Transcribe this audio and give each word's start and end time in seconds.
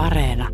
Areena. 0.00 0.48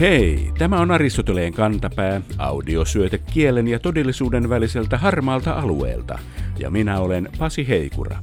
Hei, 0.00 0.50
tämä 0.58 0.80
on 0.80 0.90
Aristoteleen 0.90 1.52
kantapää, 1.52 2.20
audiosyöte 2.38 3.18
kielen 3.18 3.68
ja 3.68 3.78
todellisuuden 3.78 4.48
väliseltä 4.48 4.98
harmaalta 4.98 5.52
alueelta, 5.52 6.18
ja 6.58 6.70
minä 6.70 7.00
olen 7.00 7.28
Pasi 7.38 7.68
Heikura. 7.68 8.16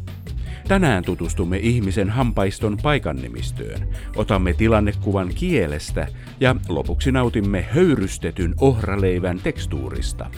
Tänään 0.68 1.04
tutustumme 1.04 1.58
ihmisen 1.58 2.10
hampaiston 2.10 2.78
paikannimistöön, 2.84 3.88
otamme 4.16 4.54
tilannekuvan 4.54 5.30
kielestä 5.36 6.08
ja 6.40 6.56
lopuksi 6.70 7.12
nautimme 7.12 7.66
höyrystetyn 7.72 8.54
ohraleivän 8.60 9.40
tekstuurista. 9.44 10.30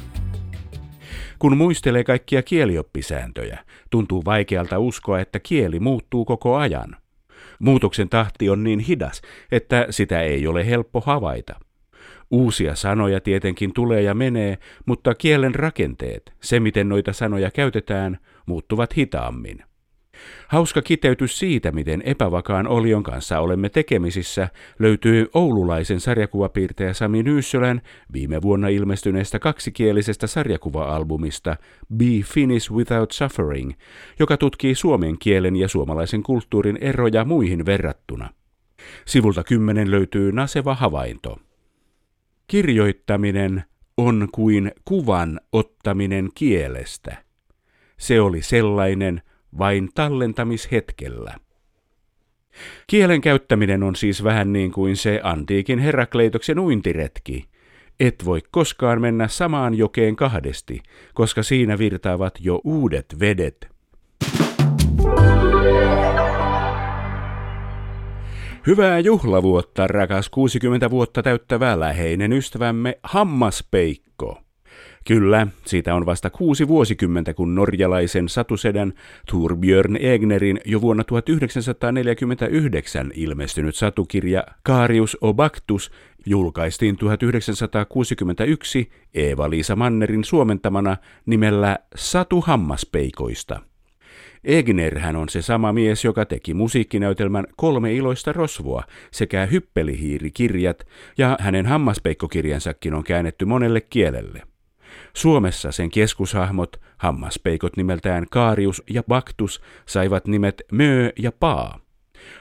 Kun 1.43 1.57
muistelee 1.57 2.03
kaikkia 2.03 2.43
kielioppisääntöjä, 2.43 3.59
tuntuu 3.89 4.25
vaikealta 4.25 4.79
uskoa, 4.79 5.19
että 5.19 5.39
kieli 5.39 5.79
muuttuu 5.79 6.25
koko 6.25 6.55
ajan. 6.55 6.95
Muutoksen 7.59 8.09
tahti 8.09 8.49
on 8.49 8.63
niin 8.63 8.79
hidas, 8.79 9.21
että 9.51 9.87
sitä 9.89 10.21
ei 10.21 10.47
ole 10.47 10.67
helppo 10.67 11.01
havaita. 11.01 11.55
Uusia 12.31 12.75
sanoja 12.75 13.19
tietenkin 13.19 13.73
tulee 13.73 14.01
ja 14.01 14.13
menee, 14.13 14.57
mutta 14.85 15.15
kielen 15.15 15.55
rakenteet, 15.55 16.33
se 16.41 16.59
miten 16.59 16.89
noita 16.89 17.13
sanoja 17.13 17.51
käytetään, 17.51 18.17
muuttuvat 18.45 18.97
hitaammin. 18.97 19.63
Hauska 20.47 20.81
kiteytys 20.81 21.39
siitä, 21.39 21.71
miten 21.71 22.01
epävakaan 22.05 22.67
olion 22.67 23.03
kanssa 23.03 23.39
olemme 23.39 23.69
tekemisissä, 23.69 24.49
löytyy 24.79 25.27
oululaisen 25.33 25.99
sarjakuvapiirtäjä 25.99 26.93
Sami 26.93 27.23
Nyyssölän 27.23 27.81
viime 28.13 28.41
vuonna 28.41 28.67
ilmestyneestä 28.67 29.39
kaksikielisestä 29.39 30.27
sarjakuva-albumista 30.27 31.55
Be 31.97 32.05
Finnish 32.25 32.71
Without 32.71 33.11
Suffering, 33.11 33.71
joka 34.19 34.37
tutkii 34.37 34.75
suomen 34.75 35.17
kielen 35.19 35.55
ja 35.55 35.67
suomalaisen 35.67 36.23
kulttuurin 36.23 36.77
eroja 36.81 37.25
muihin 37.25 37.65
verrattuna. 37.65 38.29
Sivulta 39.05 39.43
10 39.43 39.91
löytyy 39.91 40.31
naseva 40.31 40.75
havainto. 40.75 41.39
Kirjoittaminen 42.47 43.63
on 43.97 44.27
kuin 44.31 44.71
kuvan 44.85 45.39
ottaminen 45.51 46.29
kielestä. 46.35 47.17
Se 47.97 48.21
oli 48.21 48.41
sellainen, 48.41 49.21
vain 49.57 49.89
tallentamishetkellä. 49.95 51.35
Kielen 52.87 53.21
käyttäminen 53.21 53.83
on 53.83 53.95
siis 53.95 54.23
vähän 54.23 54.53
niin 54.53 54.71
kuin 54.71 54.97
se 54.97 55.19
antiikin 55.23 55.79
Herakleitoksen 55.79 56.59
uintiretki. 56.59 57.45
Et 57.99 58.25
voi 58.25 58.41
koskaan 58.51 59.01
mennä 59.01 59.27
samaan 59.27 59.75
jokeen 59.75 60.15
kahdesti, 60.15 60.81
koska 61.13 61.43
siinä 61.43 61.77
virtaavat 61.77 62.33
jo 62.39 62.61
uudet 62.63 63.05
vedet. 63.19 63.73
Hyvää 68.67 68.99
juhlavuotta, 68.99 69.87
rakas 69.87 70.29
60 70.29 70.89
vuotta 70.89 71.23
täyttävä 71.23 71.79
läheinen 71.79 72.33
ystävämme 72.33 72.99
Hammaspeikko. 73.03 74.41
Kyllä, 75.07 75.47
siitä 75.65 75.95
on 75.95 76.05
vasta 76.05 76.29
kuusi 76.29 76.67
vuosikymmentä, 76.67 77.33
kun 77.33 77.55
norjalaisen 77.55 78.29
satusedän 78.29 78.93
Turbjörn 79.31 79.97
Egnerin 79.99 80.59
jo 80.65 80.81
vuonna 80.81 81.03
1949 81.03 83.11
ilmestynyt 83.15 83.75
satukirja 83.75 84.43
Karius 84.63 85.17
Obactus 85.21 85.91
julkaistiin 86.25 86.97
1961 86.97 88.91
Eeva-Liisa 89.13 89.75
Mannerin 89.75 90.23
suomentamana 90.23 90.97
nimellä 91.25 91.79
Satu 91.95 92.41
hammaspeikoista. 92.41 93.59
Egnerhän 94.43 95.15
on 95.15 95.29
se 95.29 95.41
sama 95.41 95.73
mies, 95.73 96.05
joka 96.05 96.25
teki 96.25 96.53
musiikkinäytelmän 96.53 97.45
Kolme 97.55 97.93
iloista 97.93 98.33
rosvoa 98.33 98.83
sekä 99.11 99.45
Hyppelihiiri-kirjat, 99.45 100.87
ja 101.17 101.37
hänen 101.39 101.65
hammaspeikkokirjansakin 101.65 102.93
on 102.93 103.03
käännetty 103.03 103.45
monelle 103.45 103.81
kielelle. 103.81 104.52
Suomessa 105.13 105.71
sen 105.71 105.89
keskushahmot, 105.89 106.81
hammaspeikot 106.97 107.77
nimeltään 107.77 108.25
Kaarius 108.31 108.83
ja 108.89 109.03
Baktus, 109.03 109.61
saivat 109.85 110.27
nimet 110.27 110.61
Mö 110.71 111.11
ja 111.19 111.31
Paa. 111.31 111.79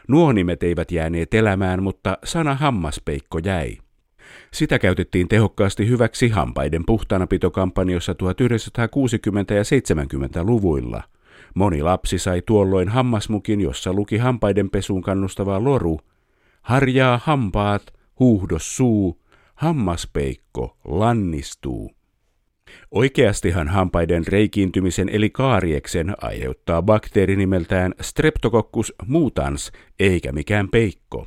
Nuo 0.09 0.33
nimet 0.33 0.63
eivät 0.63 0.93
jääneet 0.93 1.35
elämään, 1.35 1.83
mutta 1.83 2.19
sana 2.25 2.55
hammaspeikko 2.55 3.39
jäi. 3.39 3.79
Sitä 4.53 4.79
käytettiin 4.79 5.29
tehokkaasti 5.29 5.89
hyväksi 5.89 6.29
hampaiden 6.29 6.83
puhtaanapitokampanjoissa 6.87 8.13
1960- 8.13 8.17
ja 9.55 9.63
70-luvuilla. 9.63 11.03
Moni 11.55 11.83
lapsi 11.83 12.19
sai 12.19 12.43
tuolloin 12.47 12.89
hammasmukin, 12.89 13.61
jossa 13.61 13.93
luki 13.93 14.19
hampaiden 14.19 14.71
pesuun 14.71 15.03
kannustava 15.03 15.65
loru. 15.65 16.01
Harjaa 16.63 17.21
hampaat, 17.25 17.83
huuhdos 18.19 18.77
suu, 18.77 19.21
hammaspeikko 19.55 20.77
lannistuu. 20.85 21.91
Oikeastihan 22.91 23.69
hampaiden 23.69 24.27
reikiintymisen 24.27 25.09
eli 25.09 25.31
kaarieksen 25.31 26.15
aiheuttaa 26.21 26.83
bakteeri 26.83 27.37
nimeltään 27.37 27.95
Streptococcus 28.01 28.93
mutans, 29.07 29.73
eikä 30.01 30.33
mikään 30.33 30.69
peikko. 30.69 31.27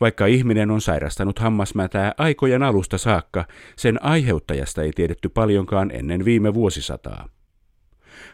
Vaikka 0.00 0.26
ihminen 0.26 0.70
on 0.70 0.80
sairastanut 0.80 1.38
hammasmätää 1.38 2.14
aikojen 2.18 2.62
alusta 2.62 2.98
saakka, 2.98 3.44
sen 3.76 4.04
aiheuttajasta 4.04 4.82
ei 4.82 4.90
tiedetty 4.92 5.28
paljonkaan 5.28 5.90
ennen 5.90 6.24
viime 6.24 6.54
vuosisataa. 6.54 7.28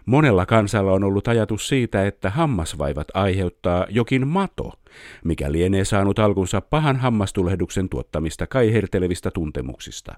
Monella 0.07 0.47
kansalla 0.47 0.93
on 0.93 1.05
ollut 1.05 1.29
ajatus 1.29 1.69
siitä, 1.69 2.07
että 2.07 2.31
hammasvaivat 2.31 3.09
aiheuttaa 3.15 3.87
jokin 3.91 4.29
mato, 4.29 4.73
mikä 5.25 5.53
lienee 5.53 5.85
saanut 5.85 6.19
alkunsa 6.19 6.61
pahan 6.61 6.97
hammastulehduksen 6.97 7.89
tuottamista 7.89 8.47
kaihertelevistä 8.47 9.31
tuntemuksista. 9.31 10.15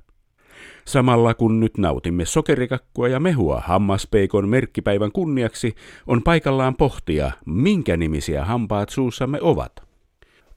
Samalla 0.85 1.35
kun 1.35 1.61
nyt 1.61 1.79
nautimme 1.79 2.25
sokerikakkua 2.25 3.09
ja 3.09 3.21
mehua 3.21 3.63
hammaspeikon 3.67 4.49
merkkipäivän 4.49 5.13
kunniaksi, 5.13 5.75
on 6.07 6.23
paikallaan 6.23 6.77
pohtia, 6.77 7.33
minkä 7.47 7.97
nimisiä 7.97 8.45
hampaat 8.45 8.89
suussamme 8.89 9.39
ovat. 9.41 9.73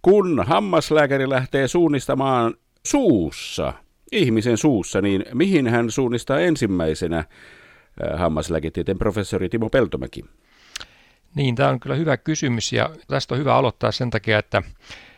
Kun 0.02 0.44
hammaslääkäri 0.48 1.30
lähtee 1.30 1.68
suunnistamaan 1.68 2.54
suussa, 2.86 3.74
ihmisen 4.12 4.58
suussa, 4.58 5.02
niin 5.02 5.26
mihin 5.34 5.68
hän 5.68 5.92
suunnistaa 5.92 6.40
ensimmäisenä 6.40 7.18
äh, 7.18 8.20
hammaslääketieteen 8.20 8.98
professori 8.98 9.50
Timo 9.50 9.70
Peltomäki? 9.70 10.26
Niin, 11.36 11.56
tämä 11.56 11.70
on 11.70 11.80
kyllä 11.80 11.96
hyvä 11.96 12.18
kysymys 12.18 12.74
ja 12.74 12.90
tästä 13.08 13.36
on 13.36 13.40
hyvä 13.40 13.56
aloittaa 13.56 13.92
sen 13.92 14.10
takia, 14.10 14.40
että 14.40 14.62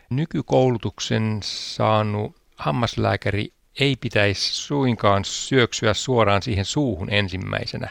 nykykoulutuksen 0.10 1.40
saanut 1.44 2.36
hammaslääkäri 2.56 3.53
ei 3.80 3.96
pitäisi 4.02 4.56
suinkaan 4.56 5.26
syöksyä 5.26 5.94
suoraan 5.94 6.42
siihen 6.42 6.66
suuhun 6.66 7.14
ensimmäisenä, 7.14 7.90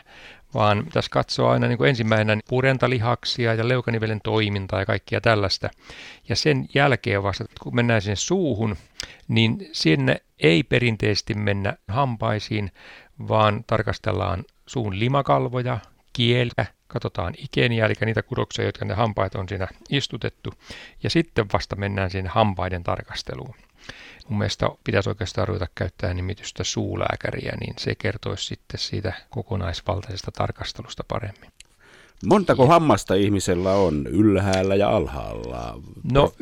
vaan 0.54 0.87
tässä 0.93 1.10
katsoa 1.10 1.53
aina 1.53 1.69
niin 1.69 1.78
kuin 1.78 1.88
ensimmäisenä 1.88 2.41
purentalihaksia 2.48 3.54
ja 3.54 3.69
leukanivelen 3.69 4.21
toimintaa 4.25 4.78
ja 4.78 4.87
kaikkia 4.87 5.21
tällaista. 5.21 5.71
Ja 6.28 6.37
sen 6.37 6.69
jälkeen 6.75 7.22
vasta, 7.22 7.44
kun 7.60 7.75
mennään 7.75 8.03
sinne 8.03 8.16
suuhun, 8.16 8.76
niin 9.28 9.69
sinne 9.72 10.16
ei 10.41 10.62
perinteisesti 10.62 11.34
mennä 11.34 11.76
hampaisiin, 11.88 12.71
vaan 13.28 13.65
tarkastellaan 13.66 14.44
suun 14.66 14.98
limakalvoja, 14.98 15.78
kieltä, 16.12 16.66
katsotaan 16.87 17.34
ikeniä, 17.38 17.87
eli 17.87 17.94
niitä 18.04 18.22
kudoksia, 18.22 18.65
jotka 18.65 18.84
ne 18.84 18.94
hampaat 18.94 19.34
on 19.34 19.48
siinä 19.48 19.69
istutettu, 19.91 20.54
ja 21.03 21.10
sitten 21.10 21.47
vasta 21.53 21.76
mennään 21.76 22.10
sinne 22.10 22.31
hampaiden 22.31 22.84
tarkasteluun. 22.84 23.54
Mun 24.28 24.38
mielestä 24.38 24.66
pitäisi 24.84 25.09
oikeastaan 25.09 25.48
ruveta 25.48 25.66
käyttää 25.75 26.15
nimitystä 26.15 26.65
suulääkäriä, 26.65 27.53
niin 27.60 27.75
se 27.78 27.94
kertoisi 27.94 28.44
sitten 28.44 28.80
siitä 28.80 29.12
kokonaisvaltaisesta 29.30 30.30
tarkastelusta 30.30 31.04
paremmin. 31.09 31.53
Montako 32.27 32.66
hammasta 32.66 33.15
ihmisellä 33.15 33.72
on 33.72 34.07
ylhäällä 34.07 34.74
ja 34.74 34.89
alhaalla? 34.89 35.80
No 36.13 36.33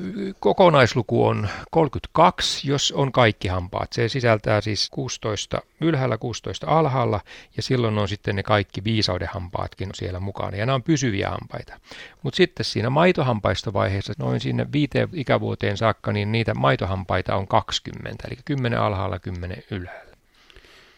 kokonaisluku 0.41 1.27
on 1.27 1.49
32, 1.71 2.69
jos 2.71 2.93
on 2.93 3.13
kaikki 3.13 3.49
hampaat. 3.49 3.93
Se 3.93 4.09
sisältää 4.09 4.61
siis 4.61 4.89
16 4.91 5.63
ylhäällä, 5.81 6.19
16 6.19 6.67
alhaalla 6.67 7.21
ja 7.57 7.63
silloin 7.63 7.99
on 7.99 8.09
sitten 8.09 8.37
ne 8.37 8.43
kaikki 8.43 8.85
viisaudenhampaatkin 8.85 9.91
siellä 9.95 10.21
mukana 10.21 10.57
ja 10.57 10.67
nämä 10.67 10.75
on 10.75 10.83
pysyviä 10.83 11.31
hampaita. 11.31 11.81
Mutta 12.23 12.37
sitten 12.37 12.65
siinä 12.65 12.91
maitohampaistovaiheessa 12.91 14.13
noin 14.19 14.41
sinne 14.41 14.67
viiteen 14.73 15.09
ikävuoteen 15.13 15.77
saakka, 15.77 16.13
niin 16.13 16.33
niitä 16.33 16.55
maitohampaita 16.55 17.37
on 17.37 17.49
20, 17.49 18.29
eli 18.29 18.37
10 18.45 18.81
alhaalla, 18.81 19.19
10 19.19 19.63
ylhäällä. 19.71 20.17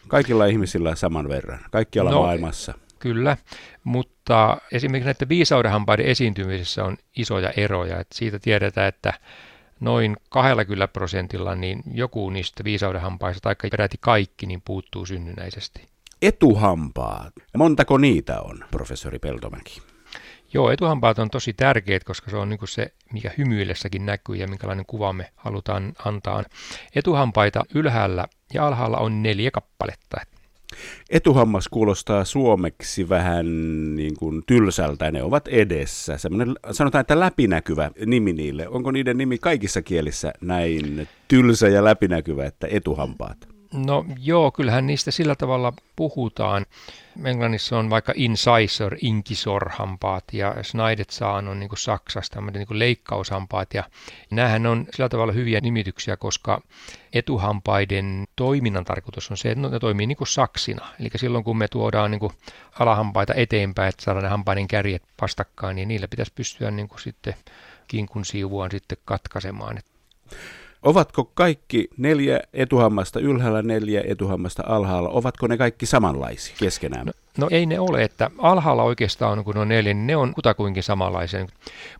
Kaikilla 0.07 0.45
ihmisillä 0.45 0.95
saman 0.95 1.29
verran, 1.29 1.59
kaikkialla 1.71 2.11
no, 2.11 2.21
maailmassa. 2.21 2.73
Kyllä, 3.03 3.37
mutta 3.83 4.57
esimerkiksi 4.71 5.05
näiden 5.05 5.29
viisaudenhampaiden 5.29 6.05
esiintymisessä 6.05 6.83
on 6.83 6.97
isoja 7.15 7.51
eroja. 7.57 7.99
Että 7.99 8.17
siitä 8.17 8.39
tiedetään, 8.39 8.87
että 8.87 9.13
noin 9.79 10.17
20 10.29 10.87
prosentilla 10.87 11.55
niin 11.55 11.83
joku 11.93 12.29
niistä 12.29 12.63
viisaudenhampaista 12.63 13.41
tai 13.41 13.55
peräti 13.71 13.97
kaikki 13.99 14.45
niin 14.45 14.61
puuttuu 14.65 15.05
synnynnäisesti. 15.05 15.87
Etuhampaat. 16.21 17.33
Montako 17.57 17.97
niitä 17.97 18.41
on, 18.41 18.65
professori 18.71 19.19
Peltomäki? 19.19 19.81
Joo, 20.53 20.71
etuhampaat 20.71 21.19
on 21.19 21.29
tosi 21.29 21.53
tärkeät, 21.53 22.03
koska 22.03 22.31
se 22.31 22.37
on 22.37 22.49
niin 22.49 22.59
se, 22.65 22.93
mikä 23.13 23.31
hymyillessäkin 23.37 24.05
näkyy 24.05 24.35
ja 24.35 24.47
minkälainen 24.47 24.85
kuva 24.85 25.13
me 25.13 25.31
halutaan 25.35 25.93
antaa. 26.05 26.43
Etuhampaita 26.95 27.63
ylhäällä 27.75 28.27
ja 28.53 28.67
alhaalla 28.67 28.97
on 28.97 29.23
neljä 29.23 29.51
kappaletta. 29.51 30.17
Etuhammas 31.09 31.67
kuulostaa 31.67 32.25
suomeksi 32.25 33.09
vähän 33.09 33.45
niin 33.95 34.15
kuin 34.17 34.43
tylsältä, 34.47 35.11
ne 35.11 35.23
ovat 35.23 35.47
edessä. 35.47 36.17
Sellainen, 36.17 36.55
sanotaan, 36.71 37.01
että 37.01 37.19
läpinäkyvä 37.19 37.91
nimi 38.05 38.33
niille. 38.33 38.67
Onko 38.67 38.91
niiden 38.91 39.17
nimi 39.17 39.37
kaikissa 39.37 39.81
kielissä 39.81 40.33
näin 40.41 41.07
tylsä 41.27 41.67
ja 41.67 41.83
läpinäkyvä, 41.83 42.45
että 42.45 42.67
etuhampaat? 42.71 43.37
No 43.73 44.05
joo, 44.19 44.51
kyllähän 44.51 44.87
niistä 44.87 45.11
sillä 45.11 45.35
tavalla 45.35 45.73
puhutaan. 45.95 46.65
Englannissa 47.25 47.77
on 47.79 47.89
vaikka 47.89 48.13
incisor, 48.15 48.95
inkisor-hampaat 49.01 50.23
ja 50.33 50.55
Schneidezahn 50.63 51.47
on 51.47 51.59
niin 51.59 51.69
kuin 51.69 51.79
Saksassa 51.79 52.33
tämmöinen 52.33 52.65
niin 52.69 52.79
leikkaushampaat. 52.79 53.73
Ja 53.73 53.83
näähän 54.31 54.65
on 54.65 54.85
sillä 54.93 55.09
tavalla 55.09 55.33
hyviä 55.33 55.61
nimityksiä, 55.61 56.17
koska 56.17 56.61
etuhampaiden 57.13 58.25
toiminnan 58.35 58.85
tarkoitus 58.85 59.31
on 59.31 59.37
se, 59.37 59.51
että 59.51 59.69
ne 59.69 59.79
toimii 59.79 60.07
niin 60.07 60.17
kuin 60.17 60.27
saksina. 60.27 60.87
Eli 60.99 61.09
silloin 61.15 61.43
kun 61.43 61.57
me 61.57 61.67
tuodaan 61.67 62.11
niin 62.11 62.19
kuin 62.19 62.33
alahampaita 62.79 63.33
eteenpäin, 63.33 63.89
että 63.89 64.03
saadaan 64.03 64.23
ne 64.23 64.29
hampaiden 64.29 64.67
kärjet 64.67 65.03
vastakkain, 65.21 65.75
niin 65.75 65.87
niillä 65.87 66.07
pitäisi 66.07 66.31
pystyä 66.35 66.71
niin 66.71 66.87
kuin 66.87 67.01
sitten 67.01 67.35
kinkun 67.87 68.25
siivuaan 68.25 68.71
sitten 68.71 68.97
katkaisemaan. 69.05 69.79
Ovatko 70.83 71.31
kaikki 71.33 71.87
neljä 71.97 72.39
etuhammasta 72.53 73.19
ylhäällä, 73.19 73.61
neljä 73.61 74.03
etuhammasta 74.07 74.63
alhaalla, 74.65 75.09
ovatko 75.09 75.47
ne 75.47 75.57
kaikki 75.57 75.85
samanlaisia 75.85 76.55
keskenään? 76.59 77.05
No, 77.05 77.13
no 77.37 77.47
ei 77.51 77.65
ne 77.65 77.79
ole, 77.79 78.03
että 78.03 78.31
alhaalla 78.37 78.83
oikeastaan 78.83 79.43
kun 79.43 79.57
on 79.57 79.67
neljä, 79.67 79.93
niin 79.93 80.07
ne 80.07 80.15
on 80.15 80.33
kutakuinkin 80.33 80.83
samanlaisia. 80.83 81.47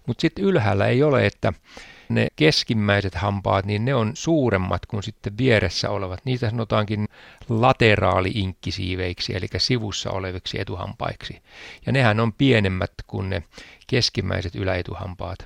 Mutta 0.07 0.21
sitten 0.21 0.45
ylhäällä 0.45 0.87
ei 0.87 1.03
ole, 1.03 1.25
että 1.25 1.53
ne 2.09 2.27
keskimmäiset 2.35 3.15
hampaat, 3.15 3.65
niin 3.65 3.85
ne 3.85 3.95
on 3.95 4.11
suuremmat 4.13 4.85
kuin 4.85 5.03
sitten 5.03 5.37
vieressä 5.37 5.89
olevat. 5.89 6.19
Niitä 6.25 6.49
sanotaankin 6.49 7.07
lateraali-inkkisiiveiksi, 7.49 9.35
eli 9.35 9.47
sivussa 9.57 10.11
oleviksi 10.11 10.59
etuhampaiksi. 10.59 11.41
Ja 11.85 11.91
nehän 11.91 12.19
on 12.19 12.33
pienemmät 12.33 12.91
kuin 13.07 13.29
ne 13.29 13.43
keskimmäiset 13.87 14.55
yläetuhampaat. 14.55 15.39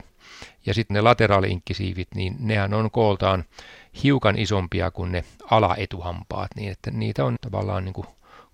Ja 0.66 0.74
sitten 0.74 0.96
ne 0.96 1.02
lateraali-inkkisiivit, 1.02 2.08
niin 2.16 2.36
nehän 2.40 2.74
on 2.74 2.92
kooltaan 2.92 3.44
hiukan 4.04 4.40
isompia 4.40 4.92
kuin 4.92 5.12
ne 5.12 5.24
alaetuhampaat, 5.52 6.52
niin 6.56 6.72
että 6.72 6.92
niitä 6.92 7.26
on 7.26 7.36
tavallaan 7.42 7.86
niin 7.86 7.94
kuin 7.94 8.08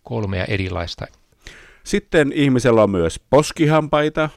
kolmea 0.04 0.46
erilaista. 0.46 1.08
Sitten 1.84 2.32
ihmisellä 2.36 2.84
on 2.84 2.90
myös 2.90 3.20
poskihampaita. 3.30 4.30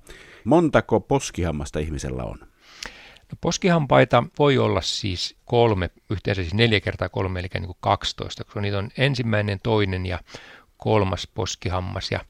Montako 0.45 1.01
poskihammasta 1.01 1.79
ihmisellä 1.79 2.25
on? 2.25 2.39
No, 3.33 3.39
poskihampaita 3.41 4.25
voi 4.39 4.59
olla 4.59 4.81
siis 4.81 5.37
kolme, 5.45 5.91
yhteensä 6.11 6.43
siis 6.43 6.55
neljä 6.55 6.81
kertaa 6.81 7.09
kolme, 7.09 7.41
eli 7.41 7.49
niin 7.55 7.67
kuin 7.67 7.77
12, 7.81 8.45
koska 8.45 8.61
niitä 8.61 8.79
on 8.79 8.91
ensimmäinen, 8.99 9.61
toinen 9.63 10.07
ja 10.07 10.19
kolmas 10.77 11.29
poskihammas. 11.35 12.11
Ja 12.11 12.21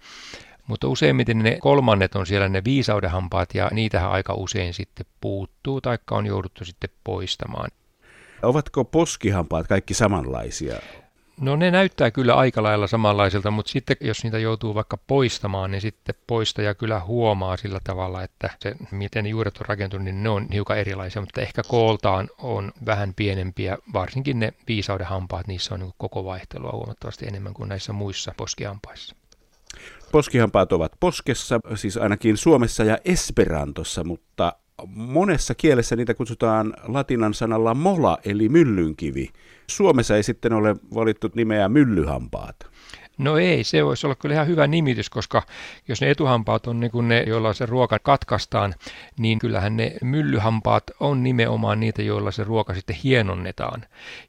mutta 0.66 0.88
useimmiten 0.88 1.38
ne 1.38 1.58
kolmannet 1.60 2.14
on 2.14 2.26
siellä 2.26 2.48
ne 2.48 2.64
viisaudenhampaat 2.64 3.54
ja 3.54 3.70
niitähän 3.72 4.10
aika 4.10 4.34
usein 4.34 4.74
sitten 4.74 5.06
puuttuu 5.20 5.80
tai 5.80 5.98
on 6.10 6.26
jouduttu 6.26 6.64
sitten 6.64 6.90
poistamaan. 7.04 7.70
Ovatko 8.42 8.84
poskihampaat 8.84 9.66
kaikki 9.66 9.94
samanlaisia? 9.94 10.76
No 11.40 11.56
ne 11.56 11.70
näyttää 11.70 12.10
kyllä 12.10 12.34
aika 12.34 12.62
lailla 12.62 12.86
samanlaisilta, 12.86 13.50
mutta 13.50 13.72
sitten 13.72 13.96
jos 14.00 14.24
niitä 14.24 14.38
joutuu 14.38 14.74
vaikka 14.74 14.96
poistamaan, 14.96 15.70
niin 15.70 15.80
sitten 15.80 16.14
poistaja 16.26 16.74
kyllä 16.74 17.00
huomaa 17.00 17.56
sillä 17.56 17.78
tavalla, 17.84 18.22
että 18.22 18.50
se, 18.60 18.74
miten 18.90 19.24
ne 19.24 19.30
juuret 19.30 19.56
on 19.56 19.66
rakentunut, 19.66 20.04
niin 20.04 20.22
ne 20.22 20.28
on 20.28 20.46
hiukan 20.52 20.78
erilaisia, 20.78 21.22
mutta 21.22 21.40
ehkä 21.40 21.62
kooltaan 21.68 22.28
on 22.38 22.72
vähän 22.86 23.14
pienempiä, 23.14 23.78
varsinkin 23.92 24.40
ne 24.40 24.52
viisauden 24.68 25.06
hampaat, 25.06 25.46
niissä 25.46 25.74
on 25.74 25.80
niin 25.80 25.92
koko 25.98 26.24
vaihtelua 26.24 26.72
huomattavasti 26.72 27.26
enemmän 27.26 27.54
kuin 27.54 27.68
näissä 27.68 27.92
muissa 27.92 28.34
poskihampaissa. 28.36 29.16
Poskihampaat 30.12 30.72
ovat 30.72 30.92
poskessa, 31.00 31.60
siis 31.74 31.96
ainakin 31.96 32.36
Suomessa 32.36 32.84
ja 32.84 32.98
Esperantossa, 33.04 34.04
mutta 34.04 34.52
monessa 34.86 35.54
kielessä 35.54 35.96
niitä 35.96 36.14
kutsutaan 36.14 36.74
latinan 36.88 37.34
sanalla 37.34 37.74
mola 37.74 38.18
eli 38.24 38.48
myllynkivi. 38.48 39.28
Suomessa 39.70 40.16
ei 40.16 40.22
sitten 40.22 40.52
ole 40.52 40.76
valittu 40.94 41.30
nimeä 41.34 41.68
myllyhampaat. 41.68 42.56
No 43.18 43.38
ei, 43.38 43.64
se 43.64 43.84
voisi 43.84 44.06
olla 44.06 44.14
kyllä 44.14 44.34
ihan 44.34 44.46
hyvä 44.46 44.66
nimitys, 44.66 45.10
koska 45.10 45.42
jos 45.88 46.00
ne 46.00 46.10
etuhampaat 46.10 46.66
on 46.66 46.80
niin 46.80 46.90
kuin 46.90 47.08
ne, 47.08 47.22
joilla 47.26 47.52
se 47.52 47.66
ruoka 47.66 47.98
katkaistaan, 47.98 48.74
niin 49.18 49.38
kyllähän 49.38 49.76
ne 49.76 49.92
myllyhampaat 50.02 50.84
on 51.00 51.22
nimenomaan 51.22 51.80
niitä, 51.80 52.02
joilla 52.02 52.30
se 52.30 52.44
ruoka 52.44 52.74
sitten 52.74 52.96
hienonnetaan. 52.96 53.84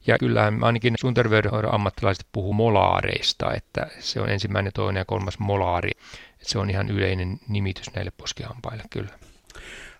Ja 0.06 0.18
kyllähän 0.18 0.64
ainakin 0.64 0.94
sun 1.00 1.14
terveydenhoidon 1.14 1.74
ammattilaiset 1.74 2.26
puhuu 2.32 2.52
molaareista, 2.52 3.54
että 3.54 3.86
se 3.98 4.20
on 4.20 4.28
ensimmäinen, 4.28 4.72
toinen 4.72 5.00
ja 5.00 5.04
kolmas 5.04 5.38
molaari. 5.38 5.90
Se 6.42 6.58
on 6.58 6.70
ihan 6.70 6.90
yleinen 6.90 7.40
nimitys 7.48 7.94
näille 7.94 8.12
poskihampaille 8.16 8.82
kyllä. 8.90 9.10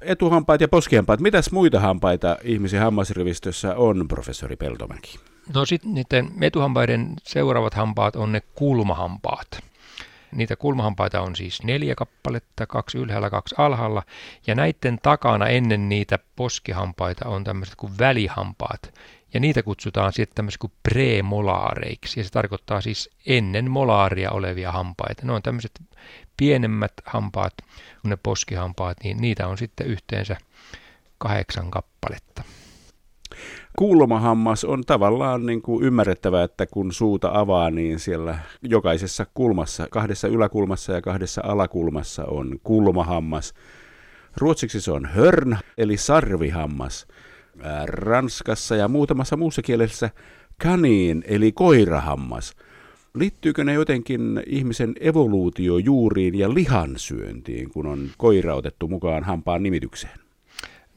Etuhampaat 0.00 0.60
ja 0.60 0.68
poskihampaat. 0.68 1.20
Mitäs 1.20 1.52
muita 1.52 1.80
hampaita 1.80 2.36
ihmisen 2.44 2.80
hammasrivistössä 2.80 3.74
on, 3.74 4.08
professori 4.08 4.56
Peltomäki? 4.56 5.18
No 5.54 5.66
sitten 5.66 5.94
niiden 5.94 6.32
etuhampaiden 6.40 7.14
seuraavat 7.22 7.74
hampaat 7.74 8.16
on 8.16 8.32
ne 8.32 8.40
kulmahampaat. 8.54 9.64
Niitä 10.32 10.56
kulmahampaita 10.56 11.20
on 11.20 11.36
siis 11.36 11.62
neljä 11.62 11.94
kappaletta, 11.94 12.66
kaksi 12.66 12.98
ylhäällä, 12.98 13.30
kaksi 13.30 13.54
alhaalla. 13.58 14.02
Ja 14.46 14.54
näiden 14.54 14.98
takana 15.02 15.48
ennen 15.48 15.88
niitä 15.88 16.18
poskihampaita 16.36 17.28
on 17.28 17.44
tämmöiset 17.44 17.74
kuin 17.76 17.98
välihampaat. 17.98 18.94
Ja 19.34 19.40
niitä 19.40 19.62
kutsutaan 19.62 20.12
sitten 20.12 20.34
tämmöiset 20.34 20.58
kuin 20.58 20.72
premolaareiksi. 20.82 22.20
Ja 22.20 22.24
se 22.24 22.30
tarkoittaa 22.30 22.80
siis 22.80 23.10
ennen 23.26 23.70
molaaria 23.70 24.30
olevia 24.30 24.72
hampaita. 24.72 25.26
Ne 25.26 25.32
on 25.32 25.42
tämmöiset 25.42 25.80
pienemmät 26.36 26.92
hampaat 27.04 27.54
kuin 28.02 28.10
ne 28.10 28.16
poskihampaat, 28.16 28.96
niin 29.02 29.16
niitä 29.20 29.46
on 29.46 29.58
sitten 29.58 29.86
yhteensä 29.86 30.36
kahdeksan 31.18 31.70
kappaletta. 31.70 32.42
Kulmahammas 33.78 34.64
on 34.64 34.84
tavallaan 34.86 35.46
niin 35.46 35.62
kuin 35.62 35.84
ymmärrettävää, 35.84 36.44
että 36.44 36.66
kun 36.66 36.92
suuta 36.92 37.30
avaa, 37.34 37.70
niin 37.70 37.98
siellä 37.98 38.38
jokaisessa 38.62 39.26
kulmassa, 39.34 39.86
kahdessa 39.90 40.28
yläkulmassa 40.28 40.92
ja 40.92 41.02
kahdessa 41.02 41.40
alakulmassa 41.44 42.24
on 42.24 42.58
kulmahammas. 42.62 43.54
Ruotsiksi 44.36 44.80
se 44.80 44.92
on 44.92 45.06
hörn, 45.06 45.56
eli 45.78 45.96
sarvihammas. 45.96 47.06
Ranskassa 47.86 48.76
ja 48.76 48.88
muutamassa 48.88 49.36
muussa 49.36 49.62
kielessä 49.62 50.10
kaniin, 50.62 51.24
eli 51.26 51.52
koirahammas. 51.52 52.56
Liittyykö 53.14 53.64
ne 53.64 53.72
jotenkin 53.72 54.42
ihmisen 54.46 54.94
evoluutiojuuriin 55.00 56.38
ja 56.38 56.54
lihansyöntiin, 56.54 57.70
kun 57.70 57.86
on 57.86 58.10
koira 58.16 58.54
otettu 58.54 58.88
mukaan 58.88 59.24
hampaan 59.24 59.62
nimitykseen? 59.62 60.27